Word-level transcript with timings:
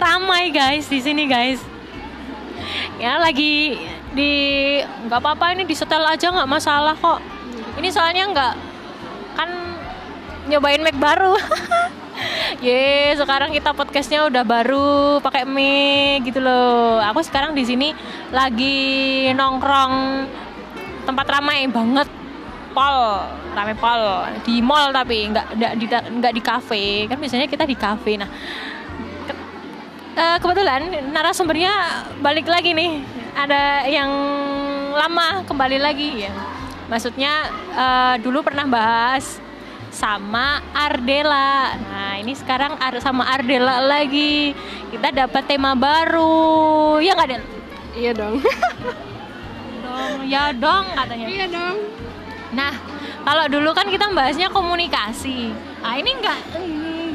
ramai 0.00 0.48
guys 0.48 0.88
di 0.88 0.98
sini 0.98 1.28
guys. 1.28 1.60
Ya 2.96 3.20
lagi 3.20 3.76
di 4.16 4.32
nggak 4.80 5.20
apa-apa 5.20 5.52
ini 5.54 5.68
di 5.68 5.76
setel 5.76 6.00
aja 6.02 6.32
nggak 6.32 6.50
masalah 6.50 6.96
kok. 6.96 7.20
Ini 7.76 7.88
soalnya 7.92 8.24
nggak 8.32 8.54
kan 9.36 9.50
nyobain 10.48 10.80
mic 10.80 10.96
baru. 10.96 11.36
Ye, 12.64 13.16
sekarang 13.16 13.48
kita 13.56 13.72
podcastnya 13.72 14.28
udah 14.28 14.44
baru 14.44 15.20
pakai 15.24 15.48
mic 15.48 16.28
gitu 16.28 16.40
loh. 16.44 17.00
Aku 17.12 17.24
sekarang 17.24 17.56
di 17.56 17.64
sini 17.64 17.96
lagi 18.28 19.28
nongkrong 19.32 20.26
tempat 21.08 21.26
ramai 21.28 21.64
banget 21.70 22.08
pol 22.70 22.98
ramai 23.50 23.74
pol 23.74 24.02
di 24.46 24.62
mall 24.62 24.94
tapi 24.94 25.26
nggak 25.26 25.58
nggak 25.58 25.72
di 25.74 25.86
nggak 25.90 26.32
di 26.38 26.42
kafe 26.42 26.84
kan 27.10 27.18
biasanya 27.18 27.50
kita 27.50 27.66
di 27.66 27.74
kafe 27.74 28.14
nah 28.14 28.30
uh, 30.16 30.38
kebetulan 30.38 30.88
narasumbernya 31.10 31.72
balik 32.22 32.46
lagi 32.46 32.74
nih 32.74 33.02
ada 33.34 33.86
yang 33.86 34.10
lama 34.94 35.46
kembali 35.46 35.78
lagi 35.78 36.26
ya 36.26 36.32
maksudnya 36.90 37.46
uh, 37.74 38.14
dulu 38.18 38.42
pernah 38.42 38.66
bahas 38.66 39.38
sama 39.90 40.62
Ardela. 40.70 41.74
Nah, 41.76 42.14
ini 42.22 42.32
sekarang 42.38 42.78
sama 43.02 43.26
Ardela 43.26 43.82
lagi. 43.82 44.54
Kita 44.88 45.10
dapat 45.10 45.44
tema 45.50 45.74
baru. 45.74 47.02
Ya 47.02 47.12
nggak, 47.18 47.28
Del? 47.28 47.44
Iya 47.98 48.12
dong. 48.14 48.38
dong, 49.84 50.16
ya 50.30 50.54
dong 50.54 50.84
katanya. 50.94 51.26
Iya 51.26 51.46
dong. 51.50 51.76
Nah, 52.54 52.72
kalau 53.26 53.44
dulu 53.50 53.70
kan 53.74 53.86
kita 53.90 54.06
bahasnya 54.14 54.48
komunikasi. 54.50 55.50
Nah, 55.82 55.94
ini 55.98 56.10
nggak 56.22 56.40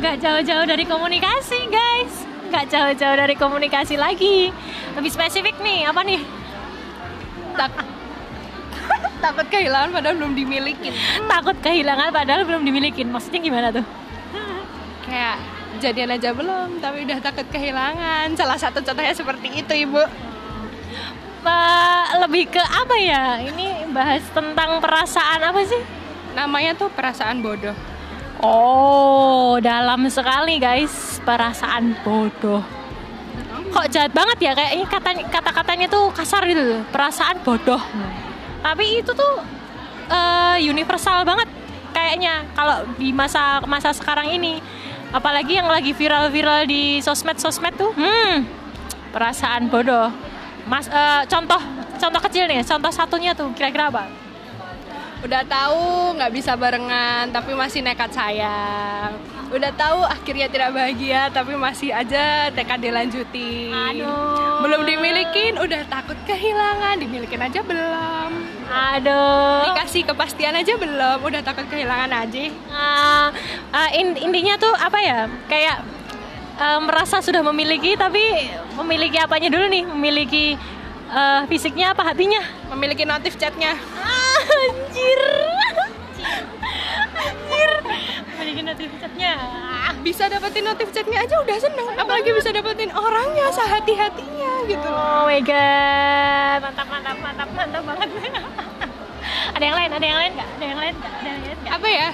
nggak 0.03 0.15
jauh-jauh 0.19 0.67
dari 0.67 0.83
komunikasi, 0.83 1.71
guys. 1.71 2.34
Nggak 2.49 2.65
jauh-jauh 2.71 3.17
dari 3.17 3.35
komunikasi 3.35 3.95
lagi. 3.95 4.51
Lebih 4.95 5.11
spesifik 5.11 5.57
nih, 5.61 5.89
apa 5.89 6.01
nih? 6.05 6.21
Tak 7.55 7.71
takut 9.23 9.47
kehilangan 9.49 9.89
padahal 9.95 10.15
belum 10.19 10.33
dimiliki. 10.37 10.89
Takut 11.25 11.57
kehilangan 11.59 12.09
padahal 12.13 12.41
belum 12.45 12.61
dimiliki. 12.63 13.01
Maksudnya 13.05 13.41
gimana 13.41 13.67
tuh? 13.73 13.85
Kayak 15.05 15.37
jadian 15.81 16.09
aja 16.13 16.29
belum, 16.33 16.81
tapi 16.81 17.05
udah 17.05 17.19
takut 17.21 17.47
kehilangan. 17.49 18.33
Salah 18.37 18.57
satu 18.57 18.81
contohnya 18.81 19.13
seperti 19.13 19.61
itu, 19.61 19.73
Ibu 19.85 20.25
uh, 21.45 22.05
lebih 22.25 22.49
ke 22.49 22.61
apa 22.61 22.95
ya? 22.99 23.39
Ini 23.39 23.93
bahas 23.93 24.25
tentang 24.33 24.81
perasaan 24.81 25.39
apa 25.45 25.61
sih? 25.63 25.81
Namanya 26.33 26.75
tuh 26.75 26.89
perasaan 26.91 27.39
bodoh. 27.39 27.77
Oh, 28.43 29.55
dalam 29.63 30.11
sekali 30.11 30.59
guys, 30.59 31.14
perasaan 31.25 31.97
bodoh. 32.05 32.61
Kok 33.73 33.87
jahat 33.91 34.15
banget 34.15 34.37
ya 34.39 34.51
kayaknya 34.55 34.85
kata 34.87 35.11
kata-katanya 35.27 35.87
tuh 35.91 36.13
kasar 36.15 36.45
gitu, 36.47 36.85
perasaan 36.93 37.43
bodoh. 37.43 37.81
Tapi 38.63 39.03
itu 39.03 39.11
tuh 39.11 39.33
uh, 40.07 40.55
universal 40.61 41.27
banget 41.27 41.49
kayaknya 41.91 42.45
kalau 42.55 42.87
di 42.95 43.11
masa 43.11 43.59
masa 43.65 43.91
sekarang 43.91 44.31
ini. 44.31 44.61
Apalagi 45.15 45.55
yang 45.55 45.71
lagi 45.71 45.95
viral-viral 45.95 46.67
di 46.67 46.99
sosmed-sosmed 46.99 47.75
tuh. 47.79 47.91
Hmm, 47.95 48.43
perasaan 49.15 49.71
bodoh 49.71 50.11
Mas 50.65 50.89
uh, 50.89 51.21
contoh 51.29 51.61
contoh 52.01 52.21
kecil 52.25 52.49
nih, 52.49 52.65
contoh 52.65 52.89
satunya 52.89 53.37
tuh 53.37 53.53
kira-kira 53.53 53.93
apa? 53.93 54.09
Udah 55.21 55.45
tahu 55.45 56.17
nggak 56.17 56.31
bisa 56.33 56.57
barengan 56.57 57.29
tapi 57.29 57.53
masih 57.53 57.85
nekat 57.85 58.09
sayang. 58.09 59.13
Udah 59.53 59.71
tahu 59.77 60.01
akhirnya 60.01 60.49
tidak 60.49 60.73
bahagia 60.73 61.29
tapi 61.29 61.53
masih 61.53 61.93
aja 61.93 62.49
tekad 62.49 62.81
dilanjutin. 62.81 63.69
Aduh. 63.69 64.65
Belum 64.65 64.81
dimilikin 64.85 65.61
udah 65.61 65.85
takut 65.85 66.17
kehilangan, 66.25 66.97
dimilikin 66.97 67.41
aja 67.41 67.61
belum. 67.61 68.29
Aduh. 68.65 69.69
Dikasih 69.69 70.01
kepastian 70.09 70.57
aja 70.57 70.73
belum, 70.73 71.21
udah 71.21 71.41
takut 71.45 71.69
kehilangan 71.69 72.09
aja. 72.25 72.43
Uh, 72.73 73.27
uh, 73.69 73.89
intinya 73.97 74.57
tuh 74.57 74.73
apa 74.73 74.99
ya? 75.05 75.19
Kayak 75.45 75.85
uh, 76.59 76.79
merasa 76.83 77.19
sudah 77.19 77.43
memiliki 77.43 77.95
tapi 77.99 78.51
memiliki 78.79 79.17
apanya 79.19 79.51
dulu 79.51 79.65
nih 79.67 79.83
memiliki 79.85 80.45
uh, 81.11 81.43
fisiknya 81.47 81.91
apa 81.91 82.03
hatinya 82.03 82.41
memiliki 82.75 83.03
notif 83.03 83.35
chatnya 83.39 83.75
ah, 83.99 84.41
anjir 84.67 85.21
notif 88.65 88.89
chatnya. 88.97 89.33
Bisa 90.01 90.25
dapetin 90.25 90.65
notif 90.65 90.89
chatnya 90.89 91.21
aja 91.21 91.35
udah 91.39 91.57
seneng. 91.61 91.87
Apalagi 91.93 92.29
bisa 92.33 92.49
dapetin 92.49 92.89
orangnya 92.91 93.47
sehati-hatinya 93.53 94.51
gitu 94.65 94.89
oh 94.89 95.29
my 95.29 95.41
god. 95.45 96.59
Mantap 96.65 96.87
mantap 96.89 97.17
mantap 97.21 97.49
mantap 97.53 97.83
banget. 97.85 98.09
Ada 99.55 99.63
yang 99.63 99.77
lain? 99.77 99.89
Ada 99.93 100.05
yang 100.05 100.19
lain 100.19 100.31
nggak? 100.35 100.49
Ada 100.49 100.65
yang 100.65 100.79
lain 100.79 100.93
nggak? 100.97 101.13
Ada 101.13 101.27
yang 101.29 101.41
lain 101.41 101.57
nggak? 101.61 101.73
Apa 101.77 101.87
ya? 101.87 102.09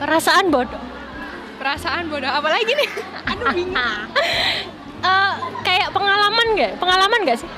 Perasaan 0.00 0.46
bodoh. 0.48 0.82
Perasaan 1.60 2.04
bodoh. 2.08 2.32
Apalagi 2.32 2.72
nih? 2.72 2.90
Aduh 3.30 3.46
bingung. 3.52 3.76
Uh, 5.00 5.32
kayak 5.62 5.92
pengalaman 5.92 6.46
nggak? 6.56 6.72
Pengalaman 6.80 7.20
nggak 7.28 7.38
sih? 7.40 7.50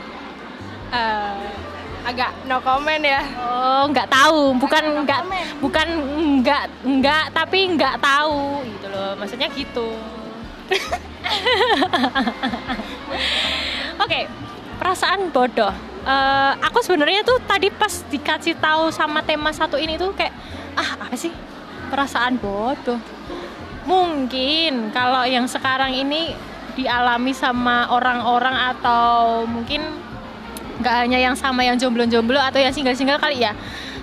Uh, 0.92 1.38
agak 2.02 2.30
no 2.50 2.58
comment 2.60 3.02
ya. 3.02 3.22
Oh 3.38 3.84
nggak 3.90 4.08
tahu. 4.10 4.54
Bukan 4.58 5.06
nggak 5.06 5.22
bukan 5.62 5.88
nggak 6.42 6.62
nggak 6.82 7.24
tapi 7.30 7.58
nggak 7.78 7.96
tahu 8.02 8.62
gitu 8.66 8.86
loh. 8.90 9.14
Maksudnya 9.18 9.48
gitu. 9.54 9.88
Oke 14.02 14.08
okay, 14.08 14.22
perasaan 14.80 15.30
bodoh. 15.30 15.72
Uh, 16.02 16.58
aku 16.58 16.82
sebenarnya 16.82 17.22
tuh 17.22 17.38
tadi 17.46 17.70
pas 17.70 18.02
dikasih 18.10 18.58
tahu 18.58 18.90
sama 18.90 19.22
tema 19.22 19.54
satu 19.54 19.78
ini 19.78 19.94
tuh 19.94 20.10
kayak 20.14 20.34
ah 20.74 20.98
apa 20.98 21.14
sih? 21.14 21.30
Perasaan 21.92 22.42
bodoh. 22.42 22.98
Mungkin 23.86 24.90
kalau 24.94 25.26
yang 25.26 25.46
sekarang 25.46 25.94
ini 25.94 26.34
dialami 26.72 27.36
sama 27.36 27.92
orang-orang 27.92 28.56
atau 28.74 29.44
mungkin 29.44 29.84
nggak 30.80 30.94
hanya 31.04 31.18
yang 31.20 31.36
sama 31.36 31.66
yang 31.66 31.76
jomblo-jomblo 31.76 32.38
atau 32.40 32.62
yang 32.62 32.72
single-single 32.72 33.20
kali 33.20 33.44
ya. 33.44 33.52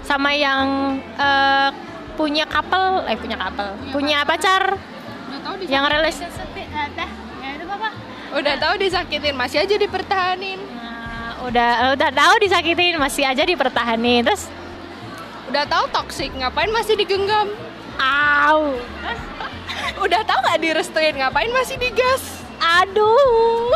Sama 0.05 0.33
yang 0.33 0.97
uh, 1.17 1.69
punya 2.19 2.43
couple 2.43 3.07
eh 3.07 3.15
punya 3.15 3.39
couple 3.39 3.71
punya, 3.79 3.93
punya 3.95 4.17
pacar. 4.27 4.63
yang 5.65 5.87
relationship 5.87 6.51
eh, 6.55 6.67
itu 7.57 7.65
apa 7.67 7.89
udah 8.35 8.55
tahu 8.59 8.73
disakitin 8.77 9.33
masih 9.33 9.65
aja 9.65 9.75
dipertahanin. 9.79 10.59
Nah, 10.61 11.41
udah 11.47 11.97
udah 11.97 12.09
tahu 12.13 12.33
disakitin 12.43 12.99
masih 13.01 13.23
aja 13.25 13.43
dipertahanin. 13.47 14.21
Terus? 14.27 14.45
Udah 15.49 15.65
tahu 15.65 15.85
toxic 15.89 16.29
ngapain 16.37 16.69
masih 16.69 16.93
digenggam? 16.93 17.49
Au. 17.97 18.77
Udah 20.05 20.21
tau 20.23 20.39
nggak 20.45 20.61
direstuin 20.61 21.17
ngapain 21.17 21.51
masih 21.51 21.75
digas? 21.81 22.45
Aduh 22.59 23.73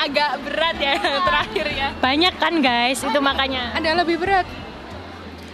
agak 0.00 0.30
berat 0.44 0.76
ya 0.80 0.92
terakhir 1.28 1.66
ya. 1.72 1.88
Banyak 2.00 2.34
kan 2.40 2.54
guys 2.64 3.04
itu 3.04 3.18
makanya. 3.20 3.76
Ada 3.76 4.00
lebih 4.00 4.16
berat. 4.16 4.48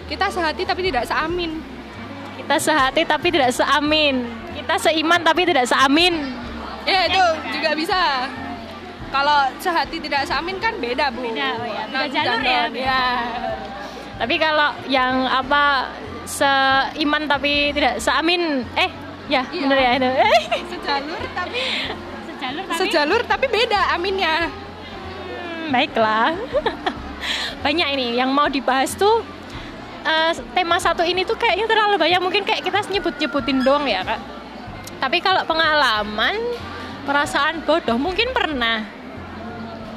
Kita 0.07 0.31
sehati 0.31 0.63
tapi 0.63 0.87
tidak 0.87 1.05
seamin. 1.11 1.59
Kita 2.39 2.57
sehati 2.63 3.03
tapi 3.03 3.29
tidak 3.35 3.51
seamin. 3.51 4.23
Kita 4.55 4.75
seiman 4.79 5.21
tapi 5.27 5.43
tidak 5.43 5.67
seamin. 5.67 6.15
Ya 6.87 7.11
itu 7.11 7.25
juga 7.59 7.71
bisa. 7.75 8.31
Kalau 9.11 9.51
sehati 9.59 9.99
tidak 9.99 10.23
seamin 10.31 10.57
kan 10.63 10.79
beda 10.79 11.11
bu. 11.11 11.27
Beda 11.27 11.49
oh 11.59 11.67
ya. 11.67 11.83
Beda 11.91 12.07
jalur 12.11 12.41
ya, 12.43 12.63
ya. 12.71 13.05
tapi 14.17 14.35
kalau 14.39 14.71
yang 14.87 15.27
apa 15.27 15.91
seiman 16.27 17.27
tapi 17.27 17.71
tidak 17.75 17.99
seamin 18.03 18.67
eh 18.75 18.91
ya 19.27 19.43
iya. 19.51 19.63
bener 19.67 19.79
ya 19.79 19.91
itu. 19.99 20.11
Sejalur 20.71 21.21
tapi 21.35 21.63
sejalur 22.47 22.65
tapi 22.67 22.79
sejalur 22.79 23.21
tapi 23.27 23.47
beda 23.51 23.81
aminnya. 23.97 24.37
Hmm, 24.47 25.75
baiklah. 25.75 26.33
Banyak 27.65 27.89
ini. 27.99 28.07
Yang 28.15 28.31
mau 28.31 28.47
dibahas 28.47 28.95
tuh 28.95 29.23
uh, 30.07 30.33
tema 30.55 30.79
satu 30.79 31.03
ini 31.03 31.27
tuh 31.27 31.35
kayaknya 31.35 31.67
terlalu 31.67 31.99
banyak. 31.99 32.21
Mungkin 32.23 32.43
kayak 32.47 32.63
kita 32.63 32.79
nyebut 32.91 33.15
nyebutin 33.19 33.59
doang 33.67 33.85
ya 33.89 34.07
kak. 34.07 34.21
Tapi 35.03 35.19
kalau 35.21 35.43
pengalaman 35.45 36.39
perasaan 37.05 37.67
bodoh 37.67 37.99
mungkin 37.99 38.31
pernah. 38.31 38.87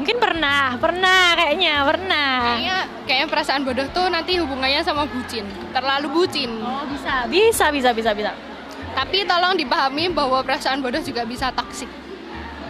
Mungkin 0.01 0.17
pernah. 0.17 0.79
Pernah 0.79 1.35
kayaknya 1.35 1.75
pernah. 1.83 2.31
Kayaknya 2.41 2.77
kayaknya 3.05 3.27
perasaan 3.29 3.61
bodoh 3.67 3.85
tuh 3.93 4.07
nanti 4.09 4.39
hubungannya 4.41 4.81
sama 4.81 5.05
bucin. 5.05 5.45
Terlalu 5.75 6.07
bucin. 6.09 6.49
Oh 6.63 6.83
bisa. 6.89 7.13
Bisa 7.29 7.65
bisa 7.69 7.89
bisa 7.93 8.11
bisa. 8.15 8.31
Tapi 8.97 9.21
tolong 9.23 9.53
dipahami 9.53 10.09
bahwa 10.09 10.41
perasaan 10.41 10.81
bodoh 10.81 10.99
juga 11.03 11.21
bisa 11.27 11.53
toksik. 11.53 12.08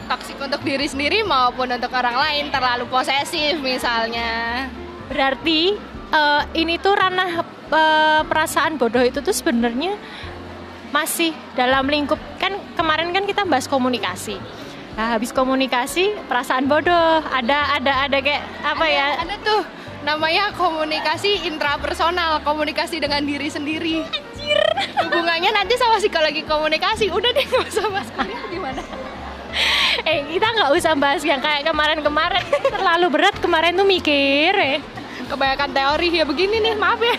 Toksik 0.09 0.41
untuk 0.41 0.65
diri 0.65 0.89
sendiri 0.89 1.21
maupun 1.21 1.69
untuk 1.69 1.93
orang 1.93 2.17
lain, 2.17 2.49
terlalu 2.49 2.89
posesif 2.89 3.61
misalnya. 3.61 4.65
Berarti 5.05 5.77
uh, 6.09 6.41
ini 6.57 6.81
tuh 6.81 6.97
ranah 6.97 7.45
uh, 7.45 8.21
perasaan 8.25 8.81
bodoh 8.81 9.05
itu 9.05 9.21
tuh 9.21 9.29
sebenarnya 9.29 9.93
masih 10.89 11.29
dalam 11.53 11.85
lingkup 11.85 12.17
kan 12.41 12.57
kemarin 12.73 13.13
kan 13.13 13.29
kita 13.29 13.45
bahas 13.45 13.69
komunikasi. 13.69 14.41
Nah, 14.97 15.13
habis 15.13 15.29
komunikasi 15.29 16.17
perasaan 16.25 16.65
bodoh 16.65 17.21
ada 17.29 17.77
ada 17.77 18.09
ada 18.09 18.17
kayak 18.17 18.41
apa 18.65 18.85
ada, 18.89 18.97
ya? 18.97 19.07
Ada 19.21 19.35
tuh 19.45 19.61
namanya 20.01 20.49
komunikasi 20.57 21.45
intrapersonal, 21.45 22.41
komunikasi 22.41 22.97
dengan 22.97 23.21
diri 23.29 23.45
sendiri. 23.53 24.01
Anjir. 24.09 24.59
Hubungannya 25.05 25.53
nanti 25.53 25.77
sama 25.77 26.01
psikologi 26.01 26.41
komunikasi. 26.49 27.13
Udah 27.13 27.29
deh 27.29 27.45
nggak 27.45 27.69
usah 27.69 27.85
bahas 27.93 28.09
kuliah 28.17 28.41
gimana? 28.49 28.81
Eh 30.03 30.19
kita 30.29 30.47
nggak 30.47 30.69
usah 30.73 30.93
bahas 30.93 31.21
yang 31.21 31.39
kayak 31.39 31.63
kemarin-kemarin 31.63 32.43
terlalu 32.69 33.07
berat 33.11 33.35
kemarin 33.37 33.73
tuh 33.73 33.83
mikir 33.83 34.53
eh. 34.53 34.79
Kebanyakan 35.25 35.69
teori 35.69 36.07
ya 36.11 36.25
begini 36.25 36.57
nih, 36.59 36.73
maaf 36.73 36.97
ya. 36.97 37.15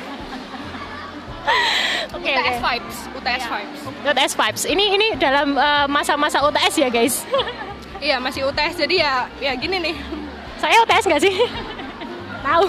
Oke 2.10 2.30
UTS 2.30 2.46
oke. 2.52 2.58
vibes, 2.60 2.96
UTS 3.12 3.26
Iya. 3.38 3.48
vibes. 3.48 3.80
UTS 4.04 4.32
vibes. 4.34 4.62
Ini 4.66 4.84
ini 4.92 5.06
dalam 5.16 5.48
eh, 5.54 5.86
masa-masa 5.86 6.42
UTS 6.42 6.74
ya 6.76 6.88
guys. 6.88 7.22
Iya 7.98 8.16
masih 8.16 8.44
UTS 8.44 8.74
jadi 8.78 8.94
ya 8.98 9.12
ya 9.38 9.52
gini 9.54 9.76
nih. 9.78 9.96
Saya 10.56 10.80
UTS 10.80 11.04
nggak 11.06 11.22
sih? 11.22 11.34
Tahu. 12.40 12.64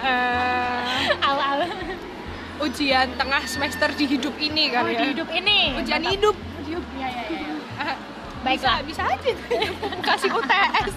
Eh, 0.00 1.20
Awal. 1.20 1.58
ujian 2.56 3.04
tengah 3.14 3.42
semester 3.44 3.92
di 3.92 4.08
hidup 4.08 4.32
ini 4.38 4.70
kan 4.70 4.80
Oh, 4.80 4.88
ya. 4.88 4.96
di 4.96 5.06
hidup 5.12 5.28
ini. 5.28 5.76
Ujian 5.76 6.00
Mantap. 6.00 6.14
hidup. 6.14 6.36
Hidup. 6.62 6.84
Ya 6.96 7.08
ya 7.10 7.22
ya. 7.28 7.45
Ah, 8.46 8.54
Baiklah. 8.54 8.78
Bisa, 8.86 9.02
bisa 9.02 9.02
aja 9.10 9.32
kasih 10.06 10.30
UTS. 10.30 10.94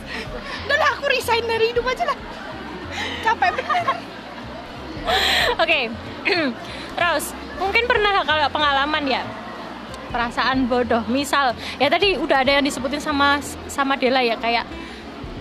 Udah 0.69 0.77
lah 0.77 0.89
aku 0.93 1.09
resign 1.09 1.43
dari 1.49 1.73
hidup 1.73 1.81
aja 1.89 2.05
lah. 2.05 2.17
Capek 3.25 3.49
bener. 3.57 3.85
Oke. 5.57 5.79
Terus 6.97 7.25
mungkin 7.57 7.83
pernah 7.89 8.21
kalau 8.21 8.47
pengalaman 8.53 9.03
ya 9.09 9.25
perasaan 10.13 10.69
bodoh. 10.69 11.01
Misal 11.09 11.57
ya 11.81 11.89
tadi 11.89 12.21
udah 12.21 12.45
ada 12.45 12.61
yang 12.61 12.65
disebutin 12.65 13.01
sama 13.01 13.41
sama 13.65 13.97
Dela 13.97 14.21
ya 14.21 14.37
kayak 14.37 14.69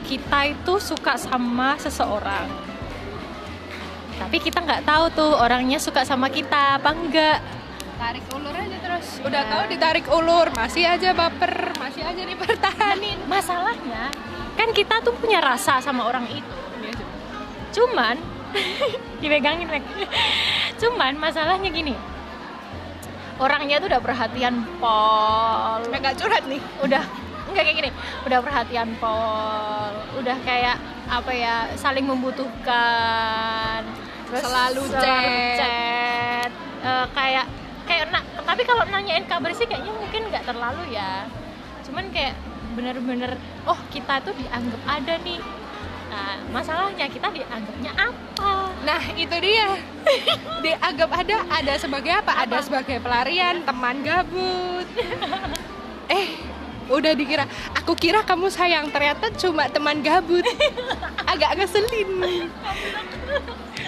kita 0.09 0.57
itu 0.57 0.81
suka 0.81 1.21
sama 1.21 1.77
seseorang. 1.77 2.49
Tapi 4.17 4.37
kita 4.41 4.65
nggak 4.65 4.89
tahu 4.89 5.05
tuh 5.13 5.33
orangnya 5.37 5.77
suka 5.77 6.09
sama 6.09 6.33
kita 6.33 6.81
apa 6.81 6.89
enggak. 6.97 7.39
Tarik 7.99 8.25
ulur 8.31 8.55
aja 8.55 8.77
terus. 8.79 9.07
Udah 9.27 9.43
tahu 9.51 9.63
ditarik 9.75 10.07
ulur, 10.07 10.47
masih 10.55 10.87
aja 10.87 11.11
baper, 11.11 11.75
masih 11.83 12.07
aja 12.07 12.23
dipertahanin. 12.23 13.19
Masalahnya 13.27 14.15
kan 14.55 14.71
kita 14.71 15.03
tuh 15.03 15.15
punya 15.19 15.43
rasa 15.43 15.83
sama 15.83 16.07
orang 16.07 16.31
itu. 16.31 16.55
Cuman 17.75 18.15
dipegangin 19.23 19.67
Mek. 19.67 19.83
Cuman 20.79 21.19
masalahnya 21.19 21.69
gini. 21.75 21.95
Orangnya 23.39 23.83
tuh 23.83 23.91
udah 23.91 24.03
perhatian 24.03 24.63
pol. 24.79 25.83
Nggak 25.91 26.15
curhat 26.19 26.47
nih. 26.47 26.63
Udah 26.83 27.03
enggak 27.51 27.65
kayak 27.67 27.77
gini. 27.83 27.91
Udah 28.27 28.39
perhatian 28.43 28.89
pol. 29.03 29.91
Udah 30.23 30.39
kayak 30.47 30.79
apa 31.11 31.31
ya 31.35 31.55
saling 31.75 32.07
membutuhkan. 32.07 33.83
Terus 34.31 34.43
Selalu 34.43 34.83
chat. 34.91 35.57
chat. 35.59 36.51
Eh, 36.79 37.07
kayak 37.15 37.47
kayak 37.89 38.13
na- 38.13 38.29
tapi 38.45 38.63
kalau 38.63 38.85
nanyain 38.85 39.25
kabar 39.25 39.51
sih 39.51 39.65
kayaknya 39.65 39.91
mungkin 39.91 40.29
nggak 40.29 40.45
terlalu 40.45 40.93
ya. 40.93 41.25
Cuman 41.83 42.13
kayak 42.13 42.37
bener-bener 42.77 43.35
oh 43.65 43.79
kita 43.89 44.21
tuh 44.21 44.37
dianggap 44.37 44.83
ada 44.85 45.17
nih. 45.19 45.41
Nah, 46.09 46.41
masalahnya 46.51 47.05
kita 47.05 47.29
dianggapnya 47.29 47.93
apa? 47.93 48.73
Nah 48.81 49.03
itu 49.13 49.37
dia 49.39 49.77
Dianggap 50.65 51.11
ada, 51.13 51.37
ada 51.53 51.75
sebagai 51.77 52.09
apa? 52.09 52.33
Ada 52.43 52.65
sebagai 52.65 52.97
pelarian, 52.97 53.61
teman 53.61 54.01
gabut 54.01 54.89
Eh, 56.09 56.41
udah 56.89 57.13
dikira 57.13 57.45
Aku 57.77 57.93
kira 57.93 58.25
kamu 58.25 58.49
sayang, 58.49 58.89
ternyata 58.89 59.29
cuma 59.37 59.69
teman 59.69 60.01
gabut 60.01 60.49
Agak 61.31 61.61
ngeselin 61.61 62.49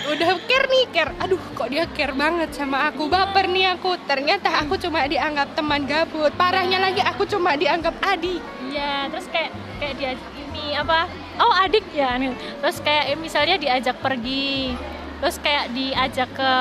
Udah 0.09 0.41
care 0.49 0.67
nih, 0.71 0.85
care. 0.89 1.13
Aduh 1.21 1.41
kok 1.53 1.69
dia 1.69 1.85
care 1.93 2.17
banget 2.17 2.57
sama 2.57 2.89
aku? 2.89 3.11
Baper 3.13 3.51
nih 3.53 3.77
aku. 3.77 4.01
Ternyata 4.09 4.49
aku 4.65 4.81
cuma 4.81 5.05
dianggap 5.05 5.53
teman 5.53 5.85
gabut. 5.85 6.33
Parahnya 6.41 6.81
lagi 6.81 7.05
aku 7.05 7.29
cuma 7.29 7.53
dianggap 7.59 7.93
adik. 8.01 8.41
Iya, 8.71 9.13
terus 9.13 9.27
kayak 9.29 9.51
kayak 9.77 9.95
dia 10.01 10.11
ini 10.17 10.79
apa? 10.79 11.05
Oh 11.41 11.53
adik 11.61 11.85
ya, 11.93 12.17
nih. 12.21 12.33
terus 12.61 12.79
kayak 12.85 13.17
misalnya 13.17 13.57
diajak 13.57 13.97
pergi, 13.99 14.77
terus 15.21 15.37
kayak 15.39 15.69
diajak 15.71 16.29
ke 16.31 16.53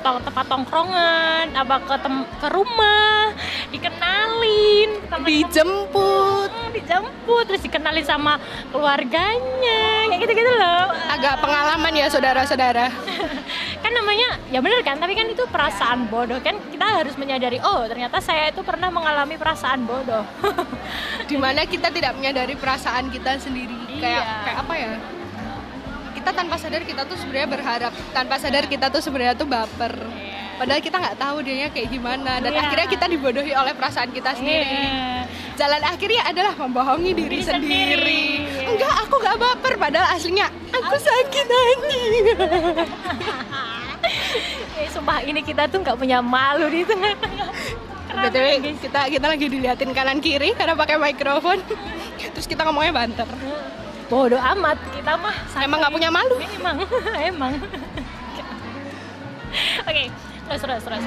tong- 0.00 0.20
tempat 0.20 0.44
tongkrongan, 0.46 1.52
apa 1.52 1.76
ke 1.78 1.94
tem- 1.98 2.28
ke 2.34 2.48
rumah, 2.48 3.30
dikenalin, 3.70 4.90
ke 4.96 5.06
teman-teman. 5.06 5.28
Dijemput 5.28 6.50
Hmm, 6.50 6.72
dijemput, 6.72 7.44
terus 7.44 7.60
dikenalin 7.60 8.02
sama 8.02 8.40
keluarganya, 8.70 9.80
kayak 10.06 10.20
gitu-gitu 10.20 10.48
loh. 10.50 10.88
Agak 11.06 11.38
pengalaman 11.38 11.92
ya 11.92 12.06
saudara-saudara 12.06 12.88
kan 13.84 13.92
namanya 13.92 14.40
ya 14.48 14.58
bener 14.58 14.80
kan, 14.80 14.96
tapi 14.96 15.12
kan 15.12 15.26
itu 15.26 15.44
perasaan 15.46 16.06
bodoh 16.06 16.40
kan 16.40 16.56
kita 16.66 16.82
harus 16.82 17.14
menyadari 17.14 17.60
oh 17.60 17.84
ternyata 17.84 18.18
saya 18.18 18.48
itu 18.48 18.60
pernah 18.60 18.88
mengalami 18.88 19.36
perasaan 19.36 19.84
bodoh. 19.84 20.24
di 21.26 21.36
mana 21.36 21.62
kita 21.64 21.90
tidak 21.90 22.14
menyadari 22.14 22.54
perasaan 22.54 23.08
kita 23.08 23.36
sendiri 23.36 23.76
kayak 23.96 24.22
Iya. 24.22 24.36
kayak 24.42 24.58
apa 24.58 24.74
ya 24.74 24.90
kita 26.26 26.42
tanpa 26.42 26.58
sadar 26.58 26.82
kita 26.82 27.06
tuh 27.06 27.14
sebenarnya 27.14 27.46
berharap 27.46 27.92
tanpa 28.10 28.34
sadar 28.34 28.66
kita 28.66 28.90
tuh 28.90 28.98
sebenarnya 28.98 29.38
tuh 29.38 29.46
baper 29.46 29.94
padahal 30.58 30.82
kita 30.82 30.98
nggak 30.98 31.14
tahu 31.14 31.38
dianya 31.38 31.70
kayak 31.70 31.86
gimana 31.86 32.42
dan 32.42 32.50
Iya. 32.50 32.66
akhirnya 32.66 32.86
kita 32.90 33.06
dibodohi 33.06 33.54
oleh 33.54 33.70
perasaan 33.70 34.10
kita 34.10 34.34
sendiri 34.34 34.66
Iya. 34.66 35.22
jalan 35.54 35.86
akhirnya 35.86 36.26
adalah 36.26 36.58
membohongi 36.58 37.14
diri 37.14 37.30
Diri 37.30 37.46
sendiri, 37.46 38.26
sendiri. 38.42 38.66
enggak 38.66 38.94
aku 39.06 39.14
nggak 39.22 39.36
baper 39.38 39.72
padahal 39.78 40.18
aslinya 40.18 40.50
aku 40.74 40.96
sakit 40.98 41.46
hati 41.46 42.02
Eh, 44.76 44.90
sumpah 44.90 45.22
ini 45.22 45.40
kita 45.40 45.70
tuh 45.70 45.78
nggak 45.78 45.94
punya 45.94 46.18
malu 46.18 46.66
di 46.66 46.82
tengah-tengah. 46.82 47.48
Btw 48.18 48.46
kita 48.76 49.00
kita 49.08 49.26
lagi 49.26 49.46
diliatin 49.46 49.90
kanan 49.90 50.18
kiri 50.18 50.52
karena 50.52 50.74
pakai 50.74 50.98
mikrofon 50.98 51.62
terus 52.34 52.46
kita 52.46 52.66
ngomongnya 52.66 52.92
banter 52.96 53.28
Bodoh 54.06 54.38
amat 54.38 54.78
kita 54.94 55.18
mah. 55.18 55.34
emang 55.58 55.78
nggak 55.82 55.94
punya 55.98 56.10
malu 56.14 56.38
Emang, 56.38 56.76
emang. 57.34 57.52
Oke, 59.88 60.02
terus 60.46 60.60
terus 60.62 60.82
terus. 60.86 61.04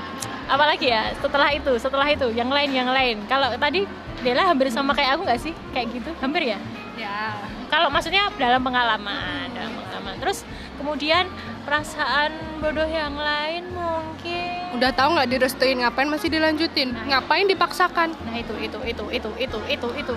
Apalagi 0.54 0.88
ya 0.88 1.12
setelah 1.20 1.48
itu, 1.52 1.72
setelah 1.76 2.08
itu, 2.08 2.32
yang 2.32 2.48
lain 2.48 2.72
yang 2.72 2.88
lain. 2.88 3.20
Kalau 3.28 3.52
tadi 3.60 3.84
Dela 4.24 4.50
hampir 4.50 4.72
sama 4.72 4.96
kayak 4.96 5.20
aku 5.20 5.22
nggak 5.28 5.40
sih? 5.44 5.52
Kayak 5.76 5.86
gitu, 5.94 6.10
hampir 6.18 6.42
ya. 6.48 6.58
ya 6.96 7.36
Kalau 7.68 7.92
maksudnya 7.92 8.32
dalam 8.40 8.64
pengalaman, 8.64 9.46
dalam 9.52 9.72
pengalaman. 9.76 10.14
Terus 10.18 10.42
kemudian 10.80 11.28
perasaan 11.68 12.32
bodoh 12.64 12.88
yang 12.88 13.12
lain 13.12 13.68
mungkin. 13.76 14.72
Udah 14.80 14.90
tahu 14.96 15.20
nggak 15.20 15.28
direstuin 15.36 15.84
ngapain 15.84 16.08
masih 16.08 16.32
dilanjutin? 16.32 16.96
Ngapain 16.96 17.44
dipaksakan? 17.44 18.16
Nah 18.24 18.34
itu 18.40 18.56
itu 18.56 18.78
itu 18.88 19.04
itu 19.12 19.30
itu 19.36 19.58
itu 19.68 19.88
itu 20.00 20.14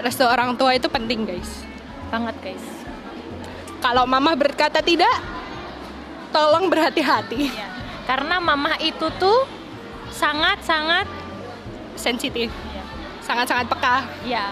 Restu 0.00 0.24
orang 0.24 0.56
tua 0.56 0.72
itu 0.72 0.88
penting 0.88 1.28
guys. 1.28 1.71
Banget 2.12 2.36
guys. 2.44 2.66
Kalau 3.80 4.04
mama 4.04 4.36
berkata 4.36 4.84
tidak, 4.84 5.10
tolong 6.28 6.68
berhati-hati. 6.68 7.48
Ya. 7.48 7.66
Karena 8.04 8.36
mamah 8.36 8.76
itu 8.78 9.08
tuh 9.16 9.48
sangat 10.12 10.60
sangat 10.60 11.08
Sensitif, 11.92 12.48
ya, 12.72 12.82
sangat-sangat 13.20 13.68
peka. 13.68 14.02
ya, 14.26 14.50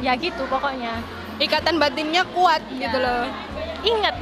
ya 0.00 0.12
gitu 0.18 0.44
pokoknya. 0.48 0.98
Ikatan 1.38 1.76
batinnya 1.78 2.24
kuat 2.32 2.60
Ya. 2.72 2.88
gitu 2.88 2.98
loh. 2.98 3.24
Ingat, 3.82 4.14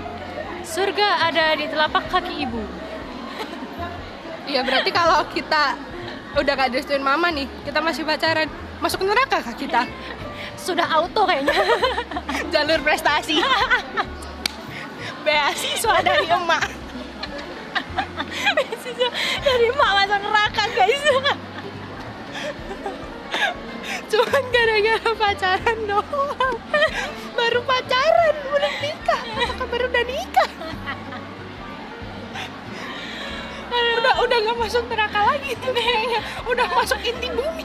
surga 0.66 1.30
ada 1.30 1.56
di 1.56 1.66
telapak 1.70 2.04
kaki 2.10 2.44
ibu. 2.44 2.62
Iya 4.50 4.66
berarti 4.66 4.90
kalau 4.90 5.22
kita 5.30 5.78
udah 6.34 6.52
gak 6.58 6.74
direstuin 6.74 7.06
mama 7.06 7.30
nih, 7.30 7.46
kita 7.62 7.78
masih 7.78 8.02
pacaran, 8.02 8.50
masuk 8.82 9.06
neraka 9.06 9.40
kah 9.46 9.54
kita? 9.54 9.86
Sudah 10.60 10.86
auto 10.92 11.24
kayaknya. 11.24 11.56
Jalur 12.52 12.80
prestasi. 12.84 13.40
Beasiswa 15.24 15.96
dari 16.04 16.28
emak. 16.28 16.64
Dari 19.40 19.68
mak 19.80 19.90
masuk 19.96 20.20
neraka 20.20 20.64
guys. 20.76 21.04
Cuman 24.12 24.44
gara-gara 24.52 25.10
pacaran 25.16 25.78
doang. 25.88 26.56
Baru 27.32 27.60
pacaran, 27.64 28.34
belum 28.44 28.74
nikah. 28.84 29.22
Apakah 29.40 29.66
baru 29.72 29.84
udah 29.88 30.04
nikah? 30.04 30.50
udah 34.00 34.14
udah 34.26 34.38
nggak 34.42 34.58
masuk 34.58 34.84
neraka 34.90 35.20
lagi 35.22 35.54
tuh 35.62 35.70
kayaknya 35.70 36.20
udah 36.48 36.66
masuk 36.74 36.98
inti 37.06 37.28
bumi 37.30 37.62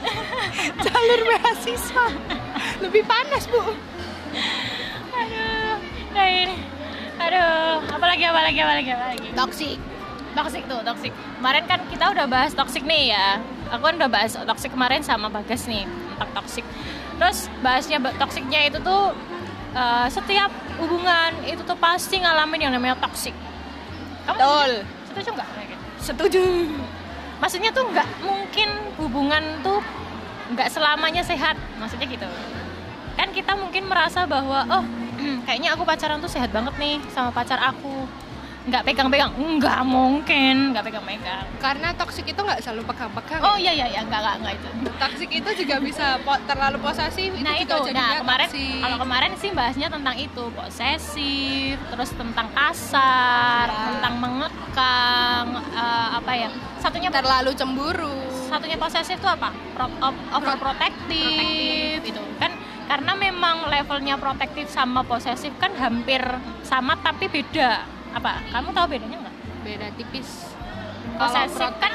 jalur 0.83 1.21
beasiswa 1.25 2.05
lebih 2.79 3.03
panas 3.03 3.45
bu 3.45 3.61
Aduh, 5.15 5.75
nah 6.11 6.27
ini. 6.27 6.55
Aduh, 7.15 7.79
apalagi 7.87 8.23
apalagi 8.23 8.59
apalagi 8.59 8.89
apalagi. 8.91 9.27
toksik 9.31 9.79
Toxic 10.35 10.67
tuh, 10.67 10.83
toxic. 10.83 11.15
Kemarin 11.39 11.63
kan 11.63 11.79
kita 11.87 12.11
udah 12.11 12.27
bahas 12.27 12.51
toxic 12.51 12.83
nih 12.83 13.15
ya. 13.15 13.39
aku 13.65 13.81
kan 13.81 13.95
udah 13.95 14.11
bahas 14.11 14.35
toxic 14.35 14.67
kemarin 14.69 14.99
sama 14.99 15.25
Bagas 15.25 15.65
nih 15.65 15.87
tentang 15.87 16.31
toxic 16.35 16.61
terus 17.15 17.47
bahasnya 17.59 17.97
ba- 17.97 18.13
toxicnya 18.13 18.67
itu 18.67 18.77
tuh 18.77 19.15
eh, 19.71 20.07
setiap 20.07 20.51
hubungan 20.77 21.33
itu 21.41 21.63
tuh 21.63 21.73
pasti 21.75 22.19
ngalamin 22.19 22.61
yang 22.61 22.73
namanya 22.75 22.93
toxic 23.01 23.33
kamu 24.27 24.37
Betul. 24.37 24.71
setuju, 25.09 25.29
nggak? 25.33 25.49
Setuju. 25.97 26.43
maksudnya 27.35 27.73
tuh 27.73 27.83
nggak 27.89 28.07
mungkin 28.21 28.69
hubungan 28.95 29.43
tuh 29.59 29.81
nggak 30.53 30.69
selamanya 30.69 31.25
sehat 31.25 31.57
maksudnya 31.75 32.05
gitu 32.05 32.27
kan 33.15 33.31
kita 33.31 33.53
mungkin 33.53 33.83
merasa 33.85 34.23
bahwa 34.25 34.59
oh 34.69 34.83
kayaknya 35.45 35.71
aku 35.71 35.83
pacaran 35.83 36.19
tuh 36.19 36.27
sehat 36.27 36.49
banget 36.49 36.75
nih 36.75 36.99
sama 37.09 37.31
pacar 37.31 37.57
aku 37.57 38.07
nggak 38.65 38.81
pegang-pegang 38.83 39.29
nggak 39.29 39.81
mungkin 39.85 40.73
nggak 40.73 40.81
pegang-pegang 40.83 41.45
Karena 41.55 41.93
toksik 41.93 42.25
itu 42.25 42.35
nggak 42.35 42.59
selalu 42.59 42.81
pegang-pegang. 42.83 43.37
oh 43.39 43.53
iya 43.55 43.69
iya 43.71 43.85
iya 43.87 44.01
nggak 44.01 44.17
nggak 44.17 44.35
nggak 44.41 44.53
itu 44.55 44.67
toksik 44.91 45.29
itu 45.31 45.49
juga 45.55 45.75
bisa 45.79 46.17
po- 46.19 46.41
terlalu 46.43 46.81
posesif. 46.81 47.29
nah 47.39 47.53
itu 47.53 47.69
juga 47.69 47.93
nah 47.93 48.17
kemarin 48.17 48.49
toksik. 48.49 48.81
kalau 48.81 48.97
kemarin 48.97 49.31
sih 49.37 49.51
bahasnya 49.53 49.87
tentang 49.87 50.17
itu 50.17 50.43
posesif 50.49 51.77
terus 51.85 52.09
tentang 52.11 52.47
kasar 52.51 53.65
Ya. 53.67 53.81
tentang 53.87 54.13
mengekang 54.17 55.45
eh, 55.71 56.09
apa 56.15 56.31
ya 56.33 56.49
satunya 56.75 57.09
terlalu 57.09 57.53
cemburu. 57.53 58.17
satunya 58.45 58.77
posesif 58.77 59.13
itu 59.15 59.27
apa? 59.27 59.53
Pro, 59.73 59.85
overprotective 60.33 62.01
itu 62.03 62.21
kan 62.35 62.51
karena 62.85 63.13
memang 63.17 63.65
levelnya 63.67 64.15
protektif 64.17 64.69
sama 64.69 65.01
posesif 65.01 65.51
kan 65.57 65.73
hampir 65.77 66.21
sama 66.61 66.97
tapi 67.01 67.25
beda. 67.29 67.81
Apa? 68.13 68.45
Kamu 68.53 68.71
tahu 68.71 68.95
bedanya 68.95 69.17
nggak? 69.25 69.35
Beda 69.65 69.87
tipis. 69.97 70.53
posesif 71.15 71.71
kan 71.79 71.93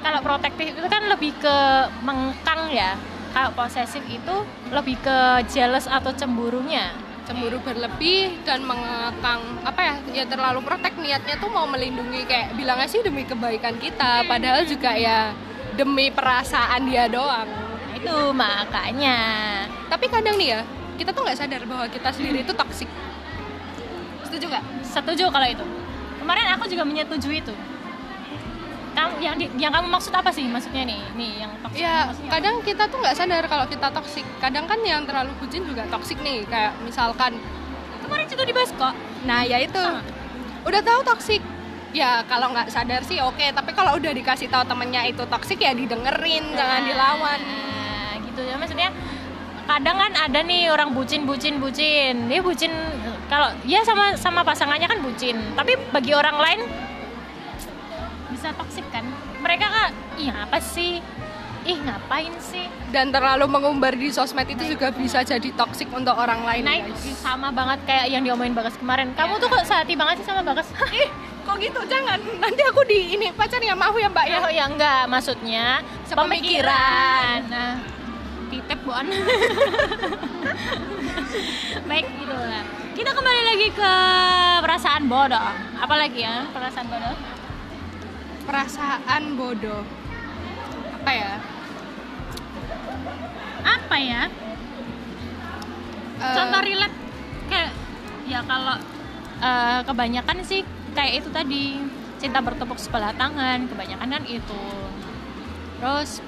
kalau 0.00 0.20
protektif 0.24 0.72
itu 0.72 0.88
kan 0.88 1.02
lebih 1.06 1.32
ke 1.38 1.56
mengkang 2.02 2.72
ya. 2.74 2.98
Kalau 3.32 3.54
posesif 3.56 4.04
itu 4.10 4.34
lebih 4.68 5.00
ke 5.00 5.46
jealous 5.48 5.88
atau 5.88 6.12
cemburunya. 6.12 6.92
Cemburu 7.22 7.62
berlebih 7.62 8.42
dan 8.42 8.66
mengekang. 8.66 9.40
Apa 9.62 9.80
ya? 9.80 9.94
Ya 10.10 10.24
terlalu 10.26 10.60
protek 10.66 10.98
niatnya 10.98 11.38
tuh 11.38 11.48
mau 11.48 11.64
melindungi 11.70 12.26
kayak 12.26 12.58
bilangnya 12.58 12.90
sih 12.90 13.00
demi 13.00 13.22
kebaikan 13.22 13.78
kita. 13.78 14.26
Padahal 14.26 14.66
juga 14.66 14.92
ya 14.98 15.30
demi 15.78 16.12
perasaan 16.12 16.90
dia 16.90 17.08
doang 17.08 17.61
Nah, 17.92 18.00
itu 18.00 18.16
makanya. 18.32 19.18
Tapi 19.92 20.08
kadang 20.08 20.40
nih 20.40 20.56
ya 20.56 20.60
kita 20.96 21.12
tuh 21.12 21.28
nggak 21.28 21.36
sadar 21.36 21.60
bahwa 21.68 21.84
kita 21.92 22.08
sendiri 22.08 22.40
itu 22.40 22.52
toksik 22.56 22.88
setuju 24.24 24.48
nggak? 24.48 24.64
Setuju 24.80 25.24
kalau 25.28 25.44
itu. 25.44 25.64
Kemarin 26.16 26.56
aku 26.56 26.64
juga 26.72 26.88
menyetujui 26.88 27.44
itu. 27.44 27.52
Kamu 28.96 29.20
yang 29.20 29.36
di- 29.36 29.52
yang 29.60 29.72
kamu 29.72 29.92
maksud 29.92 30.12
apa 30.12 30.32
sih 30.32 30.48
maksudnya 30.48 30.88
nih? 30.88 31.00
Nih 31.20 31.44
yang 31.44 31.52
toxic 31.60 31.84
ya 31.84 32.08
kadang 32.32 32.64
kita 32.64 32.88
tuh 32.88 32.96
nggak 33.00 33.16
sadar 33.16 33.44
kalau 33.44 33.68
kita 33.68 33.92
toksik 33.92 34.24
kadang 34.40 34.64
kan 34.64 34.80
yang 34.80 35.04
terlalu 35.04 35.36
bucin 35.36 35.68
juga 35.68 35.84
toksik 35.92 36.16
nih 36.24 36.48
kayak 36.48 36.72
misalkan 36.80 37.36
apa? 37.36 38.08
kemarin 38.08 38.26
juga 38.32 38.44
dibahas 38.48 38.72
kok. 38.72 38.94
Nah 39.28 39.44
ya 39.44 39.60
itu. 39.60 39.76
Sama. 39.76 40.00
udah 40.64 40.80
tahu 40.80 41.00
toksik 41.12 41.42
ya 41.92 42.24
kalau 42.24 42.56
nggak 42.56 42.72
sadar 42.72 43.04
sih 43.04 43.20
oke 43.20 43.52
tapi 43.52 43.70
kalau 43.76 44.00
udah 44.00 44.12
dikasih 44.16 44.48
tahu 44.48 44.64
temennya 44.64 45.04
itu 45.12 45.20
toksik 45.28 45.60
ya 45.60 45.76
didengerin 45.76 46.56
jangan 46.56 46.88
dilawan. 46.88 47.40
nah, 47.40 47.81
gitu 48.32 48.42
ya. 48.42 48.56
Maksudnya 48.56 48.88
kadang 49.62 49.94
kan 49.94 50.12
ada 50.16 50.40
nih 50.42 50.72
orang 50.72 50.96
bucin 50.96 51.28
bucin 51.28 51.60
bucin. 51.60 52.26
Dia 52.26 52.40
bucin 52.40 52.72
kalau 53.28 53.52
ya 53.62 53.84
sama 53.84 54.16
sama 54.16 54.40
pasangannya 54.42 54.88
kan 54.88 55.04
bucin. 55.04 55.36
Tapi 55.52 55.76
bagi 55.92 56.12
orang 56.12 56.36
lain 56.36 56.60
bisa 58.32 58.48
toksik 58.56 58.88
kan? 58.88 59.04
Mereka 59.38 59.66
kan 59.68 59.92
iya 60.16 60.48
apa 60.48 60.58
sih? 60.58 61.04
Ih 61.62 61.78
ngapain 61.78 62.34
sih? 62.42 62.66
Dan 62.90 63.14
terlalu 63.14 63.46
mengumbar 63.46 63.94
di 63.94 64.10
sosmed 64.10 64.50
itu 64.50 64.74
juga 64.74 64.90
bisa 64.90 65.22
jadi 65.22 65.46
toksik 65.54 65.94
untuk 65.94 66.10
orang 66.10 66.42
lain 66.42 66.66
Nah, 66.66 66.74
guys. 66.82 66.98
itu 66.98 67.14
sama 67.14 67.54
banget 67.54 67.78
kayak 67.86 68.10
yang 68.10 68.26
diomongin 68.26 68.50
Bagas 68.50 68.74
kemarin. 68.74 69.14
Kamu 69.14 69.38
tuh 69.38 69.46
kok 69.46 69.62
sehati 69.62 69.94
banget 69.94 70.18
sih 70.18 70.26
sama 70.26 70.42
Bagas? 70.42 70.66
Ih, 70.90 71.06
kok 71.46 71.54
gitu? 71.62 71.78
Jangan. 71.86 72.18
Nanti 72.42 72.66
aku 72.66 72.82
di 72.82 73.14
ini 73.14 73.30
pacarnya 73.30 73.78
mau 73.78 73.94
ya 73.94 74.10
mbak 74.10 74.26
ya. 74.26 74.38
Ya, 74.42 74.50
ya 74.50 74.64
enggak, 74.66 75.06
maksudnya 75.06 75.78
Sepemikiran. 76.02 77.46
Nah, 77.46 77.78
titip 78.52 78.78
buan. 78.84 79.08
Baik 81.88 82.06
gitu 82.20 82.36
lah. 82.36 82.64
Kita 82.92 83.16
kembali 83.16 83.42
lagi 83.48 83.68
ke 83.72 83.92
perasaan 84.60 85.08
bodoh. 85.08 85.48
Apalagi 85.80 86.20
ya 86.20 86.44
perasaan 86.52 86.84
bodoh? 86.92 87.16
perasaan 88.42 89.38
bodoh 89.38 89.82
apa 91.02 91.12
ya 91.14 91.32
Apa 93.62 93.94
ya? 93.94 94.22
Eh, 96.18 96.34
Contoh 96.34 96.60
relate 96.66 96.96
kayak 97.46 97.70
ya 98.26 98.42
kalau 98.42 98.76
eh, 99.38 99.80
kebanyakan 99.86 100.42
sih 100.42 100.66
kayak 100.94 101.22
itu 101.22 101.28
tadi 101.30 101.78
cinta 102.18 102.42
bertepuk 102.42 102.78
sebelah 102.78 103.14
tangan 103.14 103.70
kebanyakan 103.70 104.18
kan 104.18 104.24
itu 104.26 104.62
terus 105.78 106.22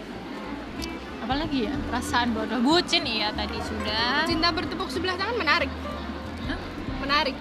apa 1.24 1.34
lagi 1.40 1.64
ya? 1.64 1.74
Perasaan 1.88 2.36
bodoh. 2.36 2.60
Bucin 2.60 3.08
iya 3.08 3.32
tadi 3.32 3.56
sudah. 3.64 4.28
Cinta 4.28 4.52
bertepuk 4.52 4.92
sebelah 4.92 5.16
tangan 5.16 5.36
menarik. 5.40 5.72
Hah? 6.44 6.58
menarik. 7.00 7.36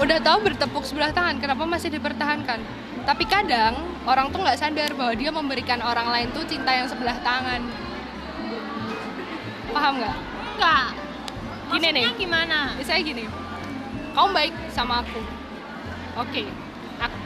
Udah 0.00 0.18
tahu 0.24 0.38
bertepuk 0.48 0.84
sebelah 0.88 1.12
tangan 1.12 1.36
kenapa 1.36 1.68
masih 1.68 1.92
dipertahankan? 1.92 2.64
Tapi 3.04 3.24
kadang 3.28 3.76
orang 4.08 4.32
tuh 4.32 4.40
nggak 4.40 4.56
sadar 4.56 4.92
bahwa 4.96 5.12
dia 5.16 5.28
memberikan 5.28 5.80
orang 5.84 6.08
lain 6.08 6.28
tuh 6.32 6.44
cinta 6.48 6.72
yang 6.72 6.88
sebelah 6.88 7.16
tangan. 7.20 7.60
Paham 9.68 10.00
nggak? 10.00 10.16
Enggak 10.56 10.88
Gini 11.68 11.92
Maksudnya 11.92 11.92
nih. 11.92 12.06
gimana? 12.16 12.58
Misalnya 12.80 13.02
gini. 13.04 13.24
Kamu 14.16 14.28
baik 14.32 14.54
sama 14.72 15.04
aku. 15.04 15.20
Oke. 16.24 16.48
Aku, 17.04 17.18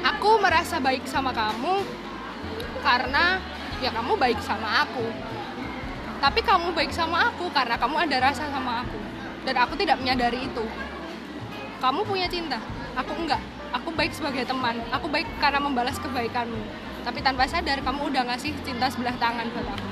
aku 0.00 0.30
merasa 0.40 0.80
baik 0.80 1.04
sama 1.04 1.36
kamu 1.36 1.84
karena 2.80 3.44
ya 3.80 3.90
kamu 3.92 4.16
baik 4.16 4.40
sama 4.40 4.84
aku. 4.84 5.04
Tapi 6.16 6.40
kamu 6.40 6.72
baik 6.72 6.92
sama 6.96 7.28
aku 7.28 7.52
karena 7.52 7.76
kamu 7.76 8.08
ada 8.08 8.16
rasa 8.32 8.48
sama 8.48 8.84
aku. 8.84 8.98
Dan 9.44 9.54
aku 9.60 9.76
tidak 9.76 10.00
menyadari 10.00 10.48
itu. 10.48 10.64
Kamu 11.78 12.02
punya 12.08 12.26
cinta? 12.26 12.58
Aku 12.96 13.12
enggak. 13.14 13.40
Aku 13.76 13.92
baik 13.92 14.16
sebagai 14.16 14.48
teman. 14.48 14.80
Aku 14.90 15.06
baik 15.12 15.28
karena 15.38 15.60
membalas 15.60 16.00
kebaikanmu. 16.00 16.64
Tapi 17.04 17.22
tanpa 17.22 17.46
sadar 17.46 17.78
kamu 17.84 18.10
udah 18.10 18.22
ngasih 18.32 18.56
cinta 18.64 18.90
sebelah 18.90 19.14
tangan 19.20 19.46
buat 19.52 19.68
aku. 19.68 19.88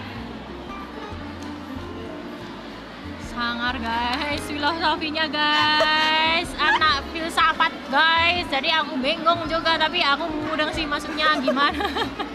Sangar 3.30 3.76
guys. 3.78 4.42
Filosofinya 4.48 5.28
guys. 5.28 6.48
Anak 6.56 7.04
filsafat 7.12 7.70
guys. 7.92 8.48
Jadi 8.48 8.72
aku 8.72 8.96
bingung 8.98 9.44
juga 9.46 9.76
tapi 9.76 10.00
aku 10.00 10.24
mudeng 10.50 10.72
sih 10.72 10.88
maksudnya 10.88 11.36
gimana 11.38 11.84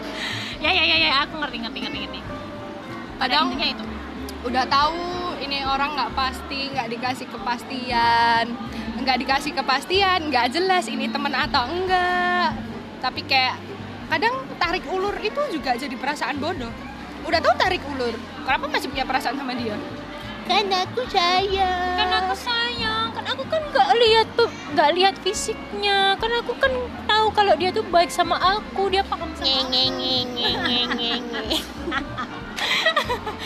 ya 0.60 0.70
ya 0.70 0.84
ya 0.84 0.96
ya 1.00 1.10
aku 1.24 1.40
ngerti 1.40 1.56
ngerti 1.64 1.78
ngerti 1.84 1.98
ngerti. 2.04 2.20
Kadang- 3.20 3.52
intinya 3.52 3.68
itu. 3.76 3.84
udah 4.40 4.64
tahu 4.72 5.36
ini 5.44 5.60
orang 5.68 5.92
nggak 5.92 6.16
pasti 6.16 6.72
nggak 6.72 6.88
dikasih 6.96 7.26
kepastian. 7.28 8.44
Nggak 9.00 9.16
dikasih 9.20 9.52
kepastian 9.52 10.32
nggak 10.32 10.48
jelas 10.56 10.88
ini 10.88 11.12
teman 11.12 11.32
atau 11.36 11.68
enggak. 11.68 12.56
Tapi 13.04 13.20
kayak 13.28 13.60
kadang 14.08 14.40
tarik 14.56 14.84
ulur 14.88 15.12
itu 15.20 15.40
juga 15.52 15.76
jadi 15.76 15.92
perasaan 15.92 16.40
bodoh. 16.40 16.72
Udah 17.28 17.40
tahu 17.44 17.52
tarik 17.60 17.84
ulur 17.92 18.16
kenapa 18.48 18.64
masih 18.68 18.88
punya 18.88 19.04
perasaan 19.04 19.36
sama 19.36 19.52
dia? 19.52 19.76
Karena 20.48 20.82
aku 20.88 21.04
sayang. 21.06 21.96
Kan 22.00 22.10
aku 22.24 22.34
sayang 22.40 22.89
aku 23.30 23.42
kan 23.46 23.62
nggak 23.70 23.90
lihat 23.96 24.26
tuh 24.34 24.50
nggak 24.74 24.90
lihat 24.98 25.14
fisiknya. 25.22 26.18
Kan 26.18 26.30
aku 26.42 26.52
kan 26.58 26.72
tahu 27.06 27.26
kalau 27.30 27.54
dia 27.54 27.70
tuh 27.70 27.84
baik 27.86 28.10
sama 28.10 28.36
aku 28.36 28.90
dia 28.90 29.02
paham 29.06 29.30
sama 29.34 29.46
aku. 29.46 29.70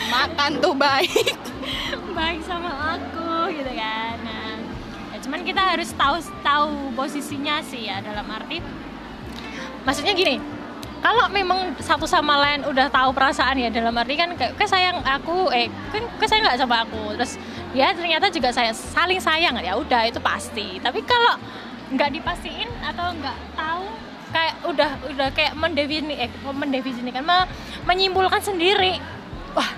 makan 0.13 0.51
tuh 0.59 0.73
baik. 0.75 1.37
Baik 2.17 2.41
sama 2.43 2.97
aku 2.97 3.53
gitu 3.53 3.71
kan. 3.73 4.15
Nah 4.25 4.57
ya 5.15 5.17
cuman 5.23 5.41
kita 5.47 5.61
harus 5.63 5.89
tahu 5.95 6.19
tahu 6.43 6.91
posisinya 6.91 7.63
sih 7.63 7.87
ya 7.87 8.03
dalam 8.03 8.27
arti 8.27 8.59
maksudnya 9.87 10.11
gini 10.11 10.41
kalau 10.99 11.29
memang 11.29 11.77
satu 11.79 12.09
sama 12.09 12.35
lain 12.41 12.65
udah 12.65 12.89
tahu 12.89 13.13
perasaan 13.13 13.61
ya 13.61 13.69
dalam 13.69 13.93
arti 13.93 14.17
kan 14.17 14.33
kayak 14.33 14.57
"Kek 14.57 14.67
sayang 14.67 15.05
aku 15.05 15.53
eh 15.53 15.69
kan 15.93 16.03
kek 16.17 16.27
sayang 16.27 16.43
nggak 16.49 16.59
sama 16.59 16.83
aku 16.83 17.13
terus 17.15 17.37
ya 17.75 17.91
ternyata 17.91 18.31
juga 18.31 18.55
saya 18.55 18.71
saling 18.71 19.19
sayang. 19.19 19.59
Ya 19.59 19.75
udah 19.75 20.07
itu 20.07 20.23
pasti. 20.23 20.79
Tapi 20.79 21.03
kalau 21.03 21.35
nggak 21.91 22.09
dipastiin 22.15 22.71
atau 22.81 23.11
nggak 23.13 23.37
tahu 23.53 23.85
kayak 24.31 24.55
udah 24.65 24.89
udah 25.11 25.27
kayak 25.35 25.53
mendefini 25.53 26.15
eh 26.17 26.31
mendefinisikan 26.47 27.21
me- 27.21 27.49
menyimpulkan 27.83 28.39
sendiri. 28.39 28.97
Wah 29.51 29.69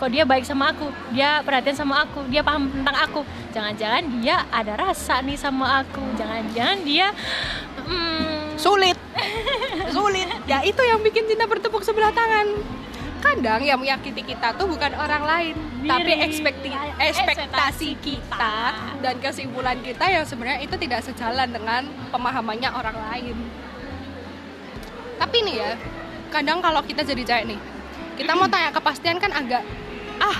kok 0.00 0.10
dia 0.10 0.24
baik 0.24 0.48
sama 0.48 0.72
aku? 0.72 0.88
Dia 1.12 1.44
perhatian 1.44 1.76
sama 1.76 2.08
aku? 2.08 2.24
Dia 2.32 2.40
paham 2.40 2.72
tentang 2.72 2.96
aku? 2.96 3.20
Jangan-jangan 3.52 4.02
dia 4.18 4.48
ada 4.48 4.74
rasa 4.74 5.20
nih 5.20 5.36
sama 5.36 5.84
aku. 5.84 6.02
Jangan-jangan 6.16 6.80
dia 6.82 7.12
sulit 8.56 8.96
sulit. 8.96 8.98
Sulit. 9.94 10.28
Ya 10.48 10.64
itu 10.64 10.80
yang 10.80 11.02
bikin 11.04 11.28
cinta 11.28 11.44
bertepuk 11.44 11.84
sebelah 11.84 12.14
tangan. 12.14 12.48
Kadang 13.22 13.60
yang 13.62 13.78
menyakiti 13.78 14.22
kita 14.24 14.54
tuh 14.56 14.66
bukan 14.66 14.94
orang 14.98 15.22
lain 15.22 15.56
tapi 15.82 16.12
Diri. 16.14 16.24
ekspekti 16.30 16.70
ekspektasi 17.00 17.90
kita 17.98 18.58
dan 19.02 19.14
kesimpulan 19.18 19.78
kita 19.82 20.04
yang 20.06 20.24
sebenarnya 20.26 20.62
itu 20.62 20.74
tidak 20.78 21.00
sejalan 21.02 21.48
dengan 21.50 21.82
pemahamannya 22.14 22.70
orang 22.70 22.96
lain. 23.10 23.36
Tapi 25.18 25.36
nih 25.42 25.54
ya 25.58 25.70
kadang 26.30 26.62
kalau 26.62 26.80
kita 26.86 27.02
jadi 27.04 27.22
cewek 27.22 27.44
nih 27.54 27.60
kita 28.16 28.32
mau 28.32 28.48
tanya 28.48 28.72
kepastian 28.72 29.20
kan 29.20 29.32
agak 29.36 29.60
ah 30.16 30.38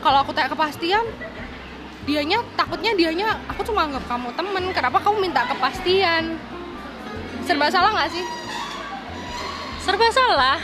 kalau 0.00 0.24
aku 0.24 0.32
tanya 0.32 0.48
kepastian 0.48 1.04
dianya 2.04 2.40
takutnya 2.56 2.92
dianya 2.96 3.36
aku 3.48 3.64
cuma 3.64 3.88
anggap 3.88 4.04
kamu 4.08 4.28
temen 4.36 4.64
kenapa 4.72 4.98
kamu 5.02 5.16
minta 5.20 5.42
kepastian? 5.48 6.38
Serba 7.44 7.68
salah 7.68 7.92
nggak 7.92 8.10
sih? 8.12 8.24
Serba 9.84 10.08
salah. 10.08 10.58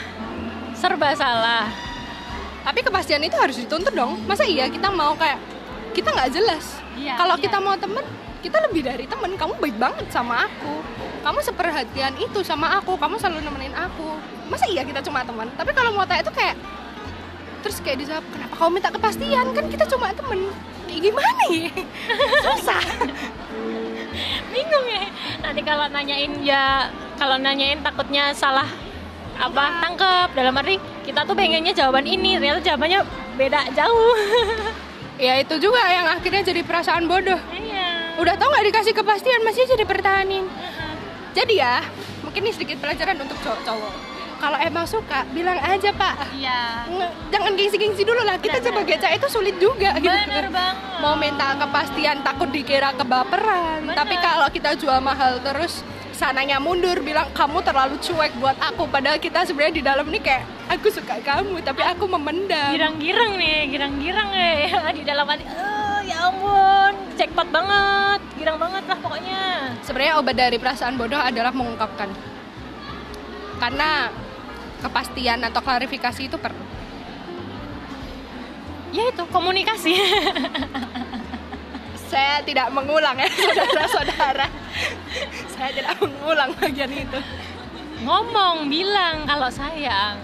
Serba 0.73 1.13
salah 1.13 1.90
tapi 2.61 2.79
kepastian 2.85 3.21
itu 3.25 3.37
harus 3.37 3.57
dituntut 3.57 3.93
dong. 3.93 4.21
Masa 4.29 4.45
iya 4.45 4.69
kita 4.69 4.93
mau 4.93 5.17
kayak 5.17 5.41
kita 5.91 6.13
nggak 6.13 6.29
jelas? 6.31 6.77
Iya, 6.95 7.17
kalau 7.17 7.35
iya. 7.35 7.43
kita 7.43 7.57
mau 7.57 7.75
temen 7.75 8.05
kita 8.41 8.57
lebih 8.69 8.81
dari 8.85 9.05
temen. 9.09 9.33
Kamu 9.37 9.57
baik 9.57 9.77
banget 9.81 10.05
sama 10.13 10.45
aku. 10.45 10.81
Kamu 11.21 11.39
seperhatian 11.41 12.13
itu 12.17 12.39
sama 12.45 12.77
aku. 12.81 12.97
Kamu 12.97 13.17
selalu 13.17 13.45
nemenin 13.45 13.73
aku. 13.73 14.17
Masa 14.49 14.69
iya 14.69 14.85
kita 14.85 15.01
cuma 15.01 15.25
teman 15.25 15.47
tapi 15.57 15.71
kalau 15.73 15.95
mau 15.95 16.05
tanya 16.05 16.21
itu 16.21 16.33
kayak 16.33 16.55
terus 17.61 17.77
kayak 17.85 18.01
dijawab 18.01 18.25
kenapa 18.33 18.53
kamu 18.57 18.69
minta 18.77 18.89
kepastian? 18.93 19.45
Kan 19.53 19.65
kita 19.69 19.85
cuma 19.89 20.13
temen. 20.13 20.39
Kayak 20.85 21.01
gimana 21.09 21.43
ya? 21.49 21.71
Susah. 22.45 22.83
Bingung 24.53 24.85
ya. 24.85 25.05
Nanti 25.41 25.61
kalau 25.65 25.85
nanyain 25.89 26.33
ya 26.45 26.91
kalau 27.17 27.37
nanyain 27.41 27.79
takutnya 27.81 28.33
salah 28.33 28.69
apa 29.41 29.63
tangkep. 29.81 30.29
Dalam 30.31 30.53
arti 30.55 30.75
kita 31.01 31.25
tuh 31.25 31.33
pengennya 31.33 31.73
jawaban 31.73 32.05
ini 32.05 32.37
ternyata 32.37 32.61
jawabannya 32.61 32.99
beda 33.35 33.59
jauh. 33.73 34.15
Ya 35.21 35.37
itu 35.37 35.53
juga 35.61 35.77
yang 35.85 36.09
akhirnya 36.09 36.41
jadi 36.41 36.65
perasaan 36.65 37.05
bodoh. 37.05 37.37
Iya. 37.53 38.17
Udah 38.17 38.33
tau 38.41 38.49
nggak 38.49 38.73
dikasih 38.73 38.89
kepastian 38.89 39.45
masih 39.45 39.69
jadi 39.69 39.85
pertahanin. 39.85 40.49
Jadi 41.37 41.61
ya 41.61 41.85
mungkin 42.25 42.41
ini 42.41 42.49
sedikit 42.49 42.81
pelajaran 42.81 43.21
untuk 43.21 43.37
cowok-cowok. 43.45 43.93
Kalau 44.41 44.57
emang 44.57 44.89
suka 44.89 45.21
bilang 45.29 45.61
aja 45.61 45.93
pak. 45.93 46.25
Iya. 46.33 46.89
Nge- 46.89 47.13
jangan 47.29 47.53
gengsi-gengsi 47.53 48.01
dulu 48.01 48.17
lah. 48.25 48.41
Kita 48.41 48.57
Benar, 48.57 48.73
sebagai 48.73 48.95
cewek 48.97 49.15
itu 49.21 49.27
sulit 49.29 49.55
juga 49.61 49.93
gitu 50.01 50.09
bener 50.09 50.49
banget. 50.49 50.75
Mau 51.05 51.13
minta 51.13 51.53
kepastian 51.53 52.17
takut 52.25 52.49
dikira 52.49 52.89
kebaperan. 52.91 53.85
Bener. 53.85 53.93
tapi 53.93 54.15
kalau 54.17 54.49
kita 54.49 54.73
jual 54.73 54.97
mahal 54.97 55.37
terus 55.37 55.85
sananya 56.21 56.61
mundur 56.61 57.01
bilang 57.01 57.25
kamu 57.33 57.65
terlalu 57.65 57.97
cuek 57.97 58.37
buat 58.37 58.53
aku. 58.61 58.85
Padahal 58.85 59.17
kita 59.17 59.41
sebenarnya 59.41 59.73
di 59.73 59.81
dalam 59.81 60.05
ini 60.13 60.21
kayak 60.21 60.45
aku 60.69 60.93
suka 60.93 61.17
kamu 61.17 61.65
tapi 61.65 61.81
aku 61.81 62.05
memendam. 62.05 62.77
Girang-girang 62.77 63.41
nih 63.41 63.73
girang-girang 63.73 64.29
ya 64.29 64.93
di 65.01 65.01
dalam 65.01 65.25
hati 65.25 65.49
eh 65.49 65.99
ya 66.05 66.29
ampun 66.29 66.93
jackpot 67.17 67.49
banget 67.49 68.21
girang 68.37 68.61
banget 68.61 68.83
lah 68.85 68.97
pokoknya. 69.01 69.41
Sebenarnya 69.81 70.13
obat 70.21 70.35
dari 70.37 70.61
perasaan 70.61 70.93
bodoh 70.93 71.17
adalah 71.17 71.49
mengungkapkan. 71.49 72.13
Karena 73.57 74.13
kepastian 74.85 75.41
atau 75.41 75.61
klarifikasi 75.65 76.21
itu 76.21 76.37
perlu. 76.37 76.65
Ya 78.93 79.09
itu 79.09 79.23
komunikasi 79.33 79.95
saya 82.11 82.43
tidak 82.43 82.67
mengulang 82.75 83.15
ya 83.15 83.29
saudara-saudara. 83.47 84.47
Saya 85.55 85.69
tidak 85.71 85.95
mengulang 86.03 86.51
bagian 86.59 86.91
itu. 86.91 87.19
Ngomong 88.03 88.67
bilang 88.67 89.23
kalau 89.23 89.47
sayang. 89.47 90.19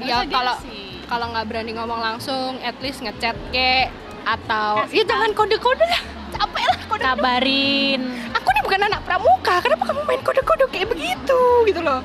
Gitu. 0.00 0.08
ya 0.08 0.24
kalau 0.32 0.56
kalau 1.04 1.26
nggak 1.36 1.44
berani 1.44 1.76
ngomong 1.76 2.00
langsung 2.00 2.56
at 2.64 2.72
least 2.80 3.04
ngechat 3.04 3.36
ke 3.52 3.92
atau 4.24 4.80
Kasih 4.88 5.04
ya 5.04 5.12
jangan 5.12 5.30
kode-kode 5.36 5.84
lah. 5.84 6.02
Capek 6.32 6.64
lah 6.64 6.80
kode 6.88 7.02
kabarin. 7.04 8.00
Aku 8.32 8.48
nih 8.48 8.62
bukan 8.64 8.80
anak 8.88 9.00
pramuka 9.04 9.60
kenapa 9.60 9.84
kamu 9.92 10.00
main 10.08 10.22
kode-kode 10.24 10.64
kayak 10.72 10.88
begitu 10.88 11.40
gitu 11.68 11.80
loh. 11.84 12.00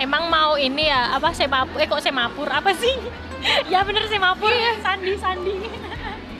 Emang 0.00 0.32
mau 0.32 0.56
ini 0.56 0.88
ya 0.88 1.12
apa 1.12 1.36
semapur 1.36 1.76
eh 1.76 1.84
kok 1.84 2.00
semapur? 2.00 2.48
Apa 2.48 2.72
sih? 2.72 2.96
Ya 3.72 3.80
bener 3.80 4.04
semapur 4.04 4.52
sandi 4.84 5.16
sandi 5.16 5.56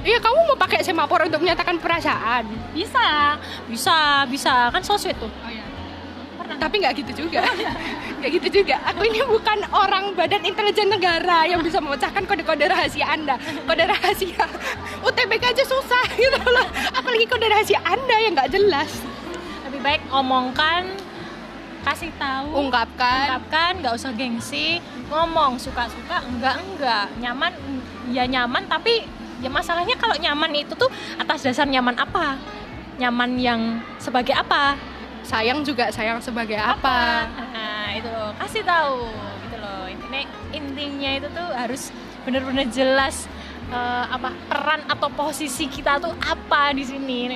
iya 0.04 0.18
kamu 0.18 0.38
mau 0.52 0.58
pakai 0.58 0.80
semafor 0.84 1.28
untuk 1.28 1.40
menyatakan 1.42 1.76
perasaan? 1.80 2.44
Bisa 2.72 3.36
bisa 3.68 4.24
bisa. 4.28 4.68
Kan 4.72 4.82
so 4.84 4.96
sweet 4.96 5.16
tuh 5.16 5.30
tapi 6.60 6.84
nggak 6.84 6.94
gitu 7.00 7.26
juga. 7.26 7.40
Nggak 8.20 8.30
gitu 8.36 8.48
juga. 8.60 8.76
Aku 8.92 9.00
ini 9.08 9.24
bukan 9.24 9.64
orang 9.72 10.12
badan 10.12 10.44
intelijen 10.44 10.92
negara 10.92 11.48
yang 11.48 11.64
bisa 11.64 11.80
memecahkan 11.80 12.28
kode-kode 12.28 12.68
rahasia 12.68 13.08
anda. 13.08 13.40
Kode 13.64 13.88
rahasia 13.88 14.44
UTBK 15.08 15.56
aja 15.56 15.64
susah 15.64 16.04
gitu 16.20 16.40
loh. 16.44 16.68
Apalagi 16.92 17.24
kode 17.24 17.48
rahasia 17.48 17.80
anda 17.80 18.16
yang 18.20 18.36
nggak 18.36 18.52
jelas. 18.52 18.92
Lebih 19.64 19.80
baik 19.80 20.02
omongkan 20.12 20.84
kasih 21.80 22.12
tahu. 22.20 22.68
Ungkapkan. 22.68 23.40
Ungkapkan 23.40 23.72
nggak 23.80 23.94
usah 23.96 24.12
gengsi. 24.12 24.84
Ngomong 25.08 25.56
suka-suka 25.56 26.20
enggak 26.28 26.60
enggak 26.60 27.08
nyaman 27.18 27.56
ya 28.12 28.28
nyaman 28.28 28.68
tapi 28.68 29.08
ya 29.40 29.50
masalahnya 29.50 29.96
kalau 29.96 30.16
nyaman 30.16 30.52
itu 30.52 30.72
tuh 30.76 30.88
atas 31.16 31.44
dasar 31.44 31.66
nyaman 31.66 31.96
apa? 31.96 32.36
Nyaman 33.00 33.40
yang 33.40 33.60
sebagai 33.96 34.36
apa? 34.36 34.76
Sayang 35.24 35.64
juga 35.64 35.92
sayang 35.92 36.20
sebagai 36.24 36.56
apa, 36.56 37.28
nah 37.52 37.92
itu 37.92 38.08
loh. 38.08 38.32
Kasih 38.40 38.64
tahu 38.64 39.04
gitu 39.44 39.56
loh. 39.60 39.84
Intinya 39.88 40.20
intinya 40.52 41.10
itu 41.16 41.28
tuh 41.28 41.48
harus 41.52 41.82
bener-bener 42.24 42.68
jelas 42.72 43.28
eh, 43.68 44.04
apa 44.08 44.32
peran 44.48 44.80
atau 44.88 45.12
posisi 45.12 45.68
kita 45.68 46.00
tuh 46.00 46.16
apa 46.24 46.72
di 46.72 46.84
sini. 46.88 47.28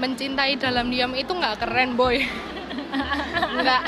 Mencintai 0.00 0.56
dalam 0.56 0.88
diam 0.88 1.12
itu 1.12 1.32
nggak 1.32 1.60
keren 1.60 1.92
boy. 1.96 2.24
Nggak. 3.60 3.82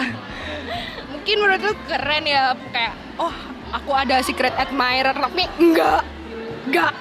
Mungkin 1.09 1.37
menurut 1.41 1.61
lu 1.65 1.75
keren 1.89 2.25
ya 2.29 2.53
kayak 2.69 2.95
oh 3.17 3.33
aku 3.73 3.91
ada 3.97 4.21
secret 4.21 4.53
admirer 4.61 5.17
tapi 5.17 5.49
enggak 5.57 6.05
enggak 6.69 6.93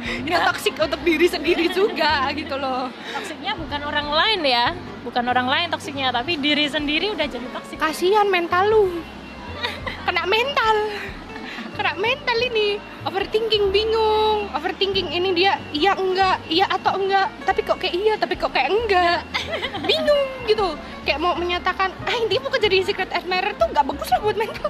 itu 0.26 0.38
toxic 0.38 0.74
untuk 0.80 1.00
diri 1.04 1.26
sendiri 1.28 1.66
juga 1.72 2.28
gitu 2.32 2.56
loh. 2.56 2.88
Toksiknya 3.12 3.52
bukan 3.56 3.80
orang 3.84 4.08
lain 4.08 4.40
ya. 4.44 4.66
Bukan 5.00 5.24
orang 5.28 5.48
lain 5.48 5.66
toksiknya 5.72 6.12
tapi 6.12 6.36
diri 6.36 6.68
sendiri 6.68 7.12
udah 7.12 7.26
jadi 7.28 7.46
toksik 7.52 7.80
kasihan 7.80 8.28
mental 8.28 8.68
lu. 8.68 8.84
Kena 10.06 10.24
mental. 10.24 10.76
Kena 11.76 11.92
mental 11.96 12.38
ini. 12.52 12.76
Overthinking 13.08 13.72
bingung. 13.72 14.52
Overthinking 14.52 15.08
ini 15.12 15.32
dia 15.32 15.56
iya 15.72 15.96
enggak 15.96 16.36
iya 16.52 16.68
atau 16.68 17.00
enggak. 17.00 17.28
Tapi 17.48 17.60
kok 17.64 17.80
kayak 17.80 17.94
iya 17.96 18.14
tapi 18.20 18.34
kok 18.36 18.52
kayak 18.52 18.68
enggak. 18.68 19.20
Bingung 19.88 20.22
gitu. 20.48 20.76
Kayak 21.08 21.18
mau 21.24 21.32
menyatakan 21.36 21.92
ah 22.04 22.14
intinya 22.20 22.48
mau 22.48 22.60
jadi 22.60 22.84
secret 22.84 23.08
admirer 23.12 23.56
tuh 23.56 23.68
nggak 23.72 23.84
bagus 23.84 24.08
lah 24.12 24.20
buat 24.20 24.36
mental. 24.36 24.68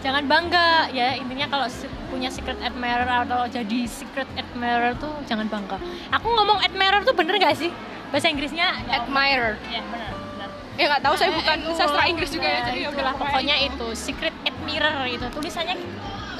Jangan 0.00 0.24
bangga 0.24 0.88
ya. 0.96 1.12
Intinya 1.20 1.46
kalau 1.52 1.68
punya 2.08 2.32
secret 2.32 2.56
admirer 2.64 3.06
atau 3.06 3.44
jadi 3.46 3.84
secret 3.84 4.28
admirer 4.60 4.92
tuh 5.00 5.12
jangan 5.24 5.48
bangga. 5.48 5.80
Aku 6.20 6.28
ngomong 6.28 6.60
admirer 6.60 7.00
tuh 7.00 7.16
bener 7.16 7.40
gak 7.40 7.56
sih? 7.56 7.72
Bahasa 8.12 8.28
Inggrisnya 8.28 8.76
ya, 8.84 9.00
admirer. 9.00 9.56
Ya 9.72 9.80
bener 9.88 10.12
bener. 10.12 10.48
Ya 10.76 10.84
nggak 10.92 11.02
tahu 11.02 11.14
saya 11.16 11.30
bukan 11.32 11.58
itu, 11.64 11.72
sastra 11.76 12.04
Inggris 12.04 12.30
juga 12.32 12.48
ya 12.48 12.60
jadi 12.68 12.80
ya 12.92 13.12
pokoknya 13.16 13.56
itu. 13.64 13.72
itu 13.72 13.86
secret 13.96 14.36
admirer 14.44 14.96
itu 15.08 15.26
tulisannya 15.32 15.76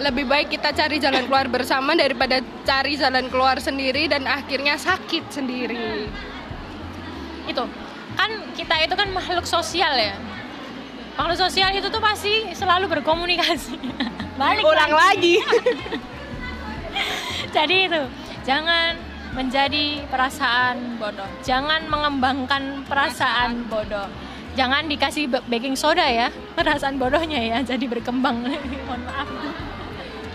lebih 0.00 0.24
baik 0.24 0.48
kita 0.48 0.72
cari 0.72 0.96
jalan 0.96 1.28
keluar 1.28 1.44
bersama 1.52 1.92
daripada 1.92 2.40
cari 2.64 2.96
jalan 2.96 3.28
keluar 3.28 3.60
sendiri 3.60 4.08
dan 4.08 4.24
akhirnya 4.24 4.76
sakit 4.76 5.28
sendiri. 5.28 6.08
Itu 7.48 7.64
kan 8.16 8.30
kita 8.56 8.74
itu 8.84 8.94
kan 8.96 9.08
makhluk 9.12 9.44
sosial 9.44 9.92
ya. 9.96 10.16
Makhluk 11.20 11.36
sosial 11.36 11.72
itu 11.76 11.88
tuh 11.92 12.00
pasti 12.00 12.48
selalu 12.56 12.88
berkomunikasi. 12.88 13.76
Balik 14.40 14.64
ulang 14.64 14.92
lagi 14.96 15.36
jadi 17.50 17.76
itu. 17.86 18.02
Jangan 18.42 18.96
menjadi 19.30 20.02
perasaan 20.10 20.98
bodoh. 20.98 21.28
Jangan 21.46 21.86
mengembangkan 21.86 22.82
perasaan 22.86 23.70
bodoh. 23.70 24.06
Jangan 24.58 24.90
dikasih 24.90 25.30
ba- 25.30 25.46
baking 25.46 25.78
soda 25.78 26.02
ya 26.02 26.26
perasaan 26.58 26.98
bodohnya 26.98 27.38
ya 27.38 27.58
jadi 27.62 27.84
berkembang. 27.86 28.42
Mohon 28.88 29.02
maaf. 29.06 29.28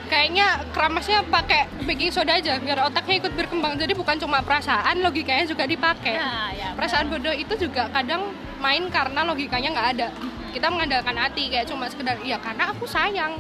Kayaknya 0.06 0.62
keramasnya 0.70 1.26
pakai 1.28 1.66
baking 1.82 2.14
soda 2.14 2.38
aja 2.38 2.62
biar 2.62 2.78
otaknya 2.88 3.26
ikut 3.26 3.34
berkembang. 3.36 3.74
Jadi 3.76 3.98
bukan 3.98 4.16
cuma 4.22 4.40
perasaan 4.40 5.02
logikanya 5.02 5.44
juga 5.44 5.66
dipakai. 5.66 6.16
Ya, 6.16 6.54
ya, 6.54 6.68
perasaan 6.78 7.10
bodoh 7.10 7.34
itu 7.34 7.52
juga 7.58 7.90
kadang 7.90 8.32
main 8.62 8.86
karena 8.94 9.26
logikanya 9.26 9.74
nggak 9.76 9.90
ada. 9.98 10.08
Kita 10.54 10.72
mengandalkan 10.72 11.18
hati 11.20 11.52
kayak 11.52 11.68
cuma 11.68 11.90
sekedar 11.90 12.16
iya 12.24 12.40
karena 12.40 12.72
aku 12.72 12.88
sayang 12.88 13.36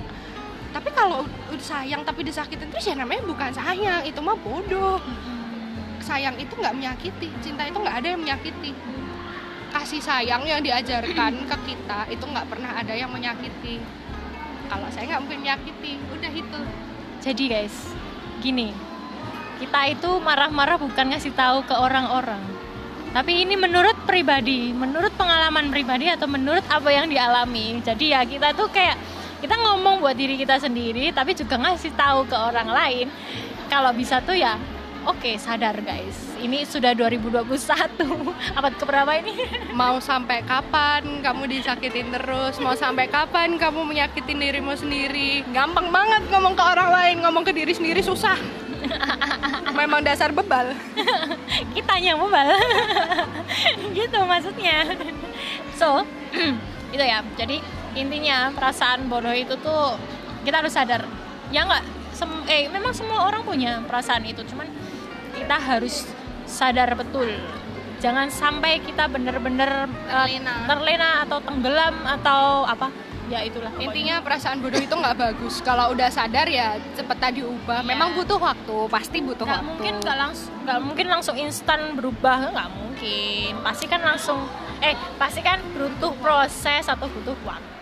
tapi 0.75 0.91
kalau 0.91 1.23
udah 1.23 1.63
sayang 1.63 2.03
tapi 2.03 2.27
disakitin 2.27 2.67
terus 2.67 2.83
ya 2.83 2.99
namanya 2.99 3.23
bukan 3.23 3.47
sayang. 3.55 4.03
Itu 4.03 4.19
mah 4.19 4.35
bodoh. 4.35 4.99
Sayang 6.03 6.35
itu 6.35 6.51
nggak 6.51 6.75
menyakiti. 6.75 7.31
Cinta 7.39 7.63
itu 7.63 7.79
nggak 7.79 8.03
ada 8.03 8.07
yang 8.11 8.19
menyakiti. 8.19 8.75
Kasih 9.71 10.03
sayang 10.03 10.43
yang 10.43 10.59
diajarkan 10.59 11.31
ke 11.49 11.57
kita 11.71 12.11
itu 12.11 12.23
nggak 12.27 12.51
pernah 12.51 12.75
ada 12.75 12.91
yang 12.91 13.07
menyakiti. 13.07 13.79
Kalau 14.67 14.91
saya 14.91 15.15
nggak 15.15 15.21
mungkin 15.23 15.39
menyakiti. 15.47 15.95
Udah 16.11 16.31
itu. 16.35 16.59
Jadi 17.23 17.43
guys, 17.47 17.75
gini, 18.43 18.75
kita 19.63 19.95
itu 19.95 20.11
marah-marah 20.19 20.75
bukan 20.75 21.15
ngasih 21.15 21.31
tahu 21.31 21.63
ke 21.63 21.71
orang-orang. 21.71 22.43
Tapi 23.15 23.47
ini 23.47 23.55
menurut 23.55 23.95
pribadi, 24.03 24.75
menurut 24.75 25.15
pengalaman 25.15 25.71
pribadi 25.71 26.11
atau 26.11 26.27
menurut 26.27 26.67
apa 26.67 26.91
yang 26.91 27.07
dialami. 27.07 27.79
Jadi 27.79 28.11
ya 28.11 28.27
kita 28.27 28.51
tuh 28.51 28.67
kayak 28.67 28.99
kita 29.45 29.61
ngomong 29.61 30.01
buat 30.01 30.17
diri 30.17 30.41
kita 30.41 30.57
sendiri, 30.57 31.13
tapi 31.13 31.37
juga 31.37 31.61
ngasih 31.61 31.93
tahu 31.93 32.25
ke 32.25 32.33
orang 32.33 32.65
lain. 32.65 33.13
Kalau 33.69 33.93
bisa 33.93 34.17
tuh 34.25 34.33
ya, 34.33 34.57
oke 35.05 35.37
sadar 35.37 35.77
guys. 35.85 36.17
Ini 36.41 36.65
sudah 36.65 36.97
2021, 36.97 37.45
abad 38.57 38.73
keberapa 38.73 39.11
ini? 39.21 39.37
mau 39.77 40.01
sampai 40.01 40.41
kapan 40.49 41.21
kamu 41.21 41.61
disakitin 41.61 42.09
terus? 42.09 42.57
Mau 42.57 42.73
sampai 42.73 43.05
kapan 43.05 43.61
kamu 43.61 43.85
menyakitin 43.85 44.41
dirimu 44.41 44.73
sendiri? 44.73 45.45
Gampang 45.53 45.93
banget 45.93 46.25
ngomong 46.33 46.57
ke 46.57 46.63
orang 46.65 46.89
lain. 46.89 47.15
Ngomong 47.21 47.45
ke 47.45 47.53
diri 47.53 47.77
sendiri 47.77 48.01
susah. 48.01 48.41
Memang 49.77 50.01
dasar 50.01 50.33
bebal. 50.33 50.73
Kitanya 51.77 52.17
mobile 52.17 52.57
gitu 53.93 54.19
maksudnya. 54.25 54.89
So 55.77 56.01
itu 56.97 57.05
ya. 57.05 57.21
Jadi 57.37 57.74
intinya 57.95 58.51
perasaan 58.51 59.07
bodoh 59.07 59.33
itu 59.33 59.55
tuh 59.59 59.95
kita 60.43 60.61
harus 60.61 60.73
sadar. 60.75 61.01
Ya 61.49 61.63
nggak 61.63 61.83
sem- 62.11 62.45
eh 62.47 62.67
memang 62.67 62.91
semua 62.91 63.25
orang 63.25 63.41
punya 63.41 63.81
perasaan 63.83 64.23
itu 64.27 64.43
cuman 64.45 64.67
kita 65.33 65.57
harus 65.57 66.05
sadar 66.45 66.93
betul. 66.93 67.31
Jangan 68.03 68.27
sampai 68.29 68.83
kita 68.83 69.07
bener-bener 69.07 69.87
eh, 70.05 70.27
Terlena. 70.37 70.53
terlena 70.67 71.09
atau 71.25 71.39
tenggelam 71.41 71.95
atau 72.05 72.67
apa. 72.67 72.91
Ya 73.25 73.41
itulah. 73.41 73.73
Pokoknya. 73.73 73.89
intinya 73.89 74.15
perasaan 74.21 74.61
bodoh 74.61 74.77
itu 74.77 74.93
nggak 74.93 75.17
bagus. 75.17 75.57
Kalau 75.65 75.89
udah 75.97 76.13
sadar 76.13 76.45
ya 76.45 76.77
cepet 76.93 77.17
tadi 77.17 77.41
ubah. 77.41 77.81
Iya. 77.81 77.89
memang 77.89 78.13
butuh 78.13 78.37
waktu 78.37 78.77
pasti 78.85 79.17
butuh 79.25 79.49
nggak 79.49 79.63
waktu. 79.65 79.69
mungkin 79.73 79.93
nggak 79.97 80.17
langsung 80.19 80.51
nggak 80.61 80.79
mungkin 80.85 81.07
langsung 81.09 81.35
instan 81.41 81.97
berubah. 81.97 82.53
Nggak 82.53 82.69
mungkin. 82.77 83.51
Pasti 83.65 83.85
kan 83.89 84.01
langsung 84.05 84.45
eh 84.83 84.93
pasti 85.17 85.41
kan 85.41 85.57
butuh 85.73 86.13
proses 86.21 86.85
atau 86.85 87.09
butuh 87.09 87.33
waktu 87.41 87.74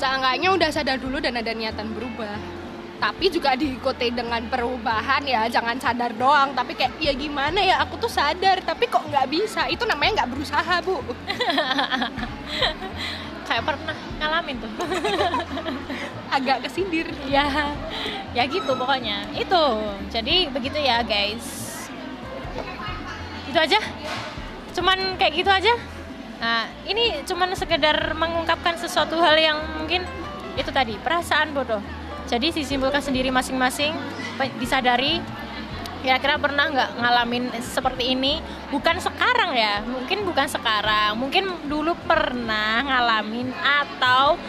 seenggaknya 0.00 0.48
udah 0.56 0.70
sadar 0.72 0.96
dulu 0.96 1.20
dan 1.20 1.36
ada 1.36 1.52
niatan 1.52 1.92
berubah. 1.92 2.40
Tapi 3.00 3.32
juga 3.32 3.56
diikuti 3.56 4.12
dengan 4.12 4.44
perubahan 4.48 5.24
ya 5.24 5.44
jangan 5.52 5.76
sadar 5.76 6.16
doang. 6.16 6.56
Tapi 6.56 6.72
kayak 6.72 6.96
ya 7.00 7.12
gimana 7.12 7.60
ya 7.60 7.84
aku 7.84 8.00
tuh 8.00 8.08
sadar 8.08 8.64
tapi 8.64 8.88
kok 8.88 9.04
nggak 9.04 9.28
bisa? 9.28 9.68
Itu 9.68 9.84
namanya 9.84 10.24
nggak 10.24 10.30
berusaha 10.32 10.74
bu. 10.84 11.00
Kayak 13.50 13.66
pernah 13.66 13.98
ngalamin 14.22 14.62
tuh. 14.62 14.72
Agak 16.38 16.62
kesindir. 16.62 17.10
Ya 17.26 17.74
ya 18.30 18.46
gitu 18.46 18.78
pokoknya. 18.78 19.26
Itu. 19.34 19.64
Jadi 20.06 20.46
begitu 20.54 20.78
ya 20.78 21.02
guys. 21.02 21.66
Itu 23.50 23.58
aja. 23.58 23.80
Cuman 24.70 25.18
kayak 25.18 25.34
gitu 25.34 25.50
aja 25.50 25.74
nah 26.40 26.64
ini 26.88 27.20
cuman 27.28 27.52
sekedar 27.52 28.16
mengungkapkan 28.16 28.80
sesuatu 28.80 29.20
hal 29.20 29.36
yang 29.36 29.60
mungkin 29.76 30.08
itu 30.56 30.70
tadi 30.72 30.96
perasaan 30.98 31.52
bodoh. 31.54 31.82
Jadi 32.26 32.54
disimpulkan 32.54 33.02
sendiri 33.02 33.28
masing-masing 33.34 33.94
disadari 34.56 35.18
kira-kira 36.00 36.40
pernah 36.40 36.64
nggak 36.72 36.90
ngalamin 36.96 37.44
seperti 37.60 38.16
ini? 38.16 38.40
Bukan 38.72 38.96
sekarang 39.02 39.52
ya 39.52 39.84
mungkin 39.84 40.24
bukan 40.24 40.46
sekarang 40.48 41.18
mungkin 41.18 41.44
dulu 41.68 41.92
pernah 42.08 42.80
ngalamin 42.86 43.52
atau 43.60 44.40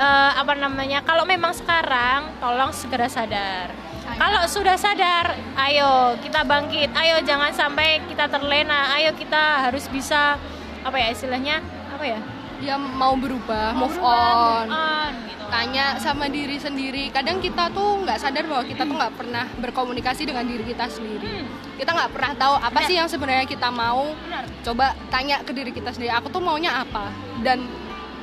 eh, 0.00 0.32
apa 0.34 0.58
namanya 0.58 1.04
kalau 1.06 1.22
memang 1.28 1.54
sekarang 1.54 2.34
tolong 2.42 2.74
segera 2.74 3.06
sadar. 3.06 3.70
Kalau 4.04 4.46
sudah 4.46 4.76
sadar 4.76 5.34
ayo 5.68 6.14
kita 6.20 6.44
bangkit 6.44 6.92
ayo 6.92 7.24
jangan 7.24 7.50
sampai 7.52 8.04
kita 8.04 8.28
terlena 8.28 8.94
ayo 9.00 9.16
kita 9.16 9.68
harus 9.68 9.88
bisa 9.88 10.36
apa 10.84 10.96
ya 11.00 11.08
istilahnya 11.10 11.64
apa 11.90 12.04
ya? 12.04 12.20
Dia 12.60 12.76
mau 12.78 13.18
berubah 13.18 13.74
move 13.74 13.96
Berubah, 13.98 14.62
on. 14.62 14.66
move 14.68 14.78
on 14.78 15.12
gitu. 15.26 15.44
Tanya 15.50 15.86
sama 15.98 16.26
diri 16.30 16.56
sendiri. 16.60 17.10
Kadang 17.10 17.42
kita 17.42 17.72
tuh 17.72 18.04
nggak 18.04 18.18
sadar 18.20 18.44
bahwa 18.46 18.64
kita 18.64 18.82
tuh 18.86 18.94
nggak 18.94 19.14
pernah 19.16 19.44
berkomunikasi 19.58 20.22
dengan 20.28 20.44
diri 20.46 20.64
kita 20.64 20.86
sendiri. 20.86 21.24
Hmm, 21.24 21.46
kita 21.80 21.90
nggak 21.90 22.10
pernah 22.14 22.32
tahu 22.38 22.54
apa 22.60 22.78
Benar. 22.78 22.88
sih 22.88 22.94
yang 23.00 23.08
sebenarnya 23.10 23.46
kita 23.48 23.68
mau. 23.72 24.12
Benar. 24.14 24.44
Coba 24.64 24.86
tanya 25.10 25.42
ke 25.42 25.52
diri 25.56 25.72
kita 25.74 25.90
sendiri 25.90 26.12
aku 26.14 26.30
tuh 26.30 26.40
maunya 26.44 26.84
apa? 26.84 27.10
Dan 27.42 27.64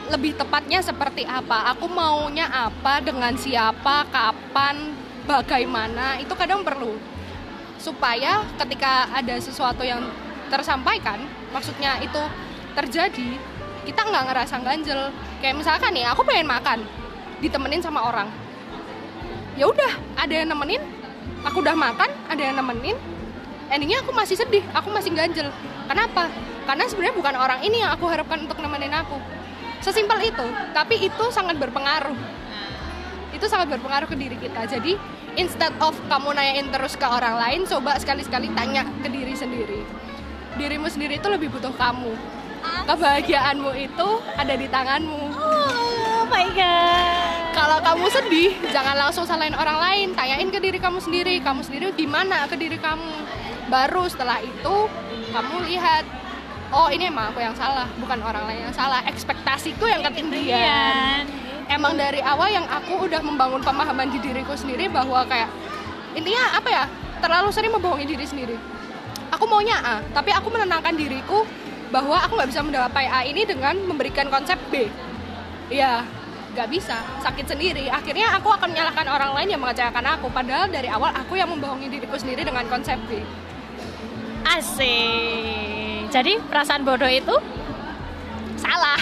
lebih 0.09 0.35
tepatnya 0.35 0.81
seperti 0.83 1.23
apa? 1.23 1.71
Aku 1.75 1.87
maunya 1.87 2.49
apa? 2.49 2.99
Dengan 3.03 3.35
siapa? 3.37 4.07
Kapan? 4.09 4.95
Bagaimana? 5.27 6.17
Itu 6.17 6.33
kadang 6.33 6.65
perlu. 6.65 6.97
Supaya 7.77 8.41
ketika 8.57 9.07
ada 9.13 9.37
sesuatu 9.37 9.85
yang 9.85 10.01
tersampaikan 10.51 11.23
maksudnya 11.55 11.95
itu 12.03 12.19
terjadi 12.77 13.37
kita 13.81 14.01
nggak 14.05 14.23
ngerasa 14.29 14.55
ganjel. 14.61 15.09
Kayak 15.41 15.55
misalkan 15.57 15.91
nih 15.97 16.05
aku 16.05 16.21
pengen 16.21 16.47
makan 16.47 16.79
ditemenin 17.41 17.81
sama 17.81 18.05
orang. 18.05 18.29
Ya 19.57 19.67
udah 19.67 19.93
ada 20.15 20.31
yang 20.31 20.49
nemenin 20.53 20.81
aku 21.41 21.65
udah 21.65 21.73
makan 21.73 22.09
ada 22.29 22.41
yang 22.41 22.55
nemenin 22.57 22.97
endingnya 23.73 24.05
aku 24.05 24.13
masih 24.13 24.37
sedih 24.37 24.63
aku 24.71 24.93
masih 24.93 25.11
ganjel. 25.11 25.49
Kenapa? 25.89 26.29
Karena 26.63 26.85
sebenarnya 26.87 27.15
bukan 27.17 27.35
orang 27.35 27.59
ini 27.65 27.81
yang 27.81 27.91
aku 27.91 28.05
harapkan 28.07 28.45
untuk 28.45 28.61
nemenin 28.61 28.93
aku. 28.93 29.17
Sesimpel 29.81 30.29
itu 30.29 30.45
tapi 30.77 31.01
itu 31.01 31.25
sangat 31.33 31.57
berpengaruh. 31.57 32.15
Itu 33.33 33.49
sangat 33.49 33.73
berpengaruh 33.73 34.05
ke 34.05 34.15
diri 34.15 34.37
kita. 34.37 34.69
Jadi 34.69 34.93
instead 35.35 35.73
of 35.81 35.97
kamu 36.05 36.37
nanyain 36.37 36.69
terus 36.69 36.93
ke 36.93 37.07
orang 37.07 37.35
lain 37.41 37.65
coba 37.65 37.97
sekali-sekali 37.97 38.53
tanya 38.53 38.85
ke 39.01 39.09
diri 39.09 39.33
sendiri. 39.33 39.81
Dirimu 40.61 40.85
sendiri 40.91 41.17
itu 41.17 41.27
lebih 41.31 41.49
butuh 41.49 41.73
kamu 41.73 42.13
kebahagiaanmu 42.85 43.71
itu 43.77 44.09
ada 44.37 44.53
di 44.57 44.67
tanganmu. 44.67 45.21
Oh 45.37 46.23
my 46.29 46.47
god. 46.53 47.31
Kalau 47.51 47.77
kamu 47.83 48.05
sedih 48.09 48.51
jangan 48.71 48.95
langsung 48.95 49.27
salahin 49.27 49.55
orang 49.55 49.77
lain. 49.77 50.07
Tanyain 50.15 50.47
ke 50.49 50.59
diri 50.63 50.79
kamu 50.79 51.03
sendiri. 51.03 51.37
Kamu 51.43 51.61
sendiri 51.61 51.91
gimana 51.93 52.47
ke 52.47 52.55
diri 52.55 52.79
kamu? 52.79 53.11
Baru 53.67 54.07
setelah 54.07 54.39
itu 54.43 54.75
kamu 55.31 55.55
lihat 55.71 56.03
oh 56.71 56.87
ini 56.87 57.11
emang 57.11 57.31
aku 57.35 57.43
yang 57.43 57.55
salah 57.55 57.87
bukan 57.99 58.19
orang 58.23 58.47
lain 58.47 58.71
yang 58.71 58.75
salah. 58.75 59.03
Ekspektasiku 59.05 59.85
yang 59.87 60.01
ketinggian. 60.01 60.57
Ketinggian. 60.57 61.23
emang 61.71 61.95
dari 61.95 62.19
awal 62.19 62.51
yang 62.51 62.67
aku 62.67 63.07
udah 63.07 63.23
membangun 63.23 63.63
pemahaman 63.63 64.11
di 64.11 64.19
diriku 64.19 64.51
sendiri 64.59 64.91
bahwa 64.91 65.23
kayak 65.27 65.47
intinya 66.15 66.59
apa 66.59 66.69
ya? 66.71 66.83
Terlalu 67.21 67.49
sering 67.53 67.71
membohongi 67.71 68.07
diri 68.07 68.25
sendiri. 68.25 68.57
Aku 69.31 69.47
maunya 69.47 69.79
A 69.79 70.03
tapi 70.11 70.35
aku 70.35 70.51
menenangkan 70.51 70.91
diriku 70.95 71.47
bahwa 71.91 72.17
aku 72.23 72.39
nggak 72.39 72.49
bisa 72.49 72.63
mencapai 72.63 73.05
A 73.11 73.27
ini 73.27 73.43
dengan 73.43 73.75
memberikan 73.83 74.31
konsep 74.31 74.55
B. 74.71 74.87
Iya, 75.67 76.07
nggak 76.55 76.67
bisa. 76.71 77.03
Sakit 77.19 77.45
sendiri. 77.51 77.91
Akhirnya 77.91 78.31
aku 78.39 78.47
akan 78.47 78.71
menyalahkan 78.71 79.07
orang 79.11 79.31
lain 79.35 79.55
yang 79.55 79.61
mengecewakan 79.61 80.05
aku. 80.17 80.31
Padahal 80.31 80.71
dari 80.71 80.87
awal 80.87 81.11
aku 81.11 81.35
yang 81.35 81.51
membohongi 81.51 81.91
diriku 81.91 82.15
sendiri 82.15 82.47
dengan 82.47 82.63
konsep 82.71 82.95
B. 83.11 83.19
Asik. 84.47 86.09
Jadi 86.11 86.39
perasaan 86.47 86.87
bodoh 86.87 87.11
itu? 87.11 87.35
Salah. 88.59 88.99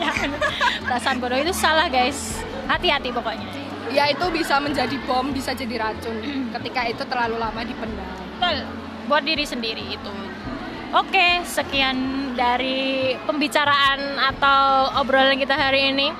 Ya, 0.00 0.12
perasaan 0.88 1.20
bodoh 1.20 1.38
itu 1.38 1.52
salah 1.52 1.88
guys. 1.92 2.40
Hati-hati 2.68 3.12
pokoknya. 3.12 3.48
Ya 3.92 4.08
itu 4.08 4.24
bisa 4.32 4.56
menjadi 4.56 4.96
bom 5.04 5.32
bisa 5.36 5.52
jadi 5.52 5.76
racun. 5.76 6.16
Ketika 6.48 6.80
itu 6.88 7.04
terlalu 7.04 7.36
lama 7.36 7.60
dipendam. 7.60 8.08
Betul. 8.40 8.56
buat 9.02 9.26
diri 9.26 9.42
sendiri 9.42 9.82
itu 9.98 10.14
Oke, 10.92 11.40
sekian 11.48 11.96
dari 12.36 13.16
pembicaraan 13.24 14.20
atau 14.32 14.92
obrolan 15.00 15.40
kita 15.40 15.56
hari 15.56 15.88
ini. 15.88 16.12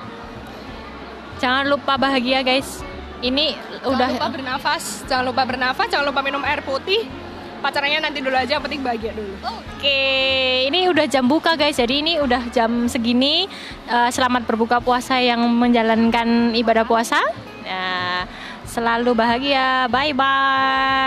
Jangan 1.37 1.69
lupa 1.69 1.97
bahagia, 1.97 2.41
guys. 2.41 2.81
Ini 3.23 3.55
udah 3.87 3.95
jangan 3.95 4.19
lupa 4.19 4.27
bernafas 4.35 4.83
jangan 5.07 5.23
lupa 5.31 5.47
bernafas 5.47 5.87
jangan 5.87 6.11
lupa 6.11 6.19
minum 6.19 6.43
air 6.43 6.59
putih 6.59 7.07
pacarannya 7.63 8.03
nanti 8.03 8.19
dulu 8.19 8.35
aja 8.35 8.59
penting 8.59 8.83
bahagia 8.83 9.15
dulu 9.15 9.31
Oke, 9.83 10.71
ini 10.71 10.87
udah 10.87 11.03
jam 11.11 11.27
buka 11.27 11.59
guys. 11.59 11.75
Jadi 11.75 11.99
ini 11.99 12.15
udah 12.15 12.47
jam 12.55 12.87
segini. 12.87 13.51
Eh, 13.83 14.09
selamat 14.15 14.47
berbuka 14.47 14.79
puasa 14.79 15.19
yang 15.19 15.43
menjalankan 15.43 16.55
ibadah 16.55 16.87
puasa. 16.87 17.19
Nah, 17.67 18.23
selalu 18.63 19.11
bahagia. 19.11 19.91
Bye 19.91 20.15
bye. 20.15 21.03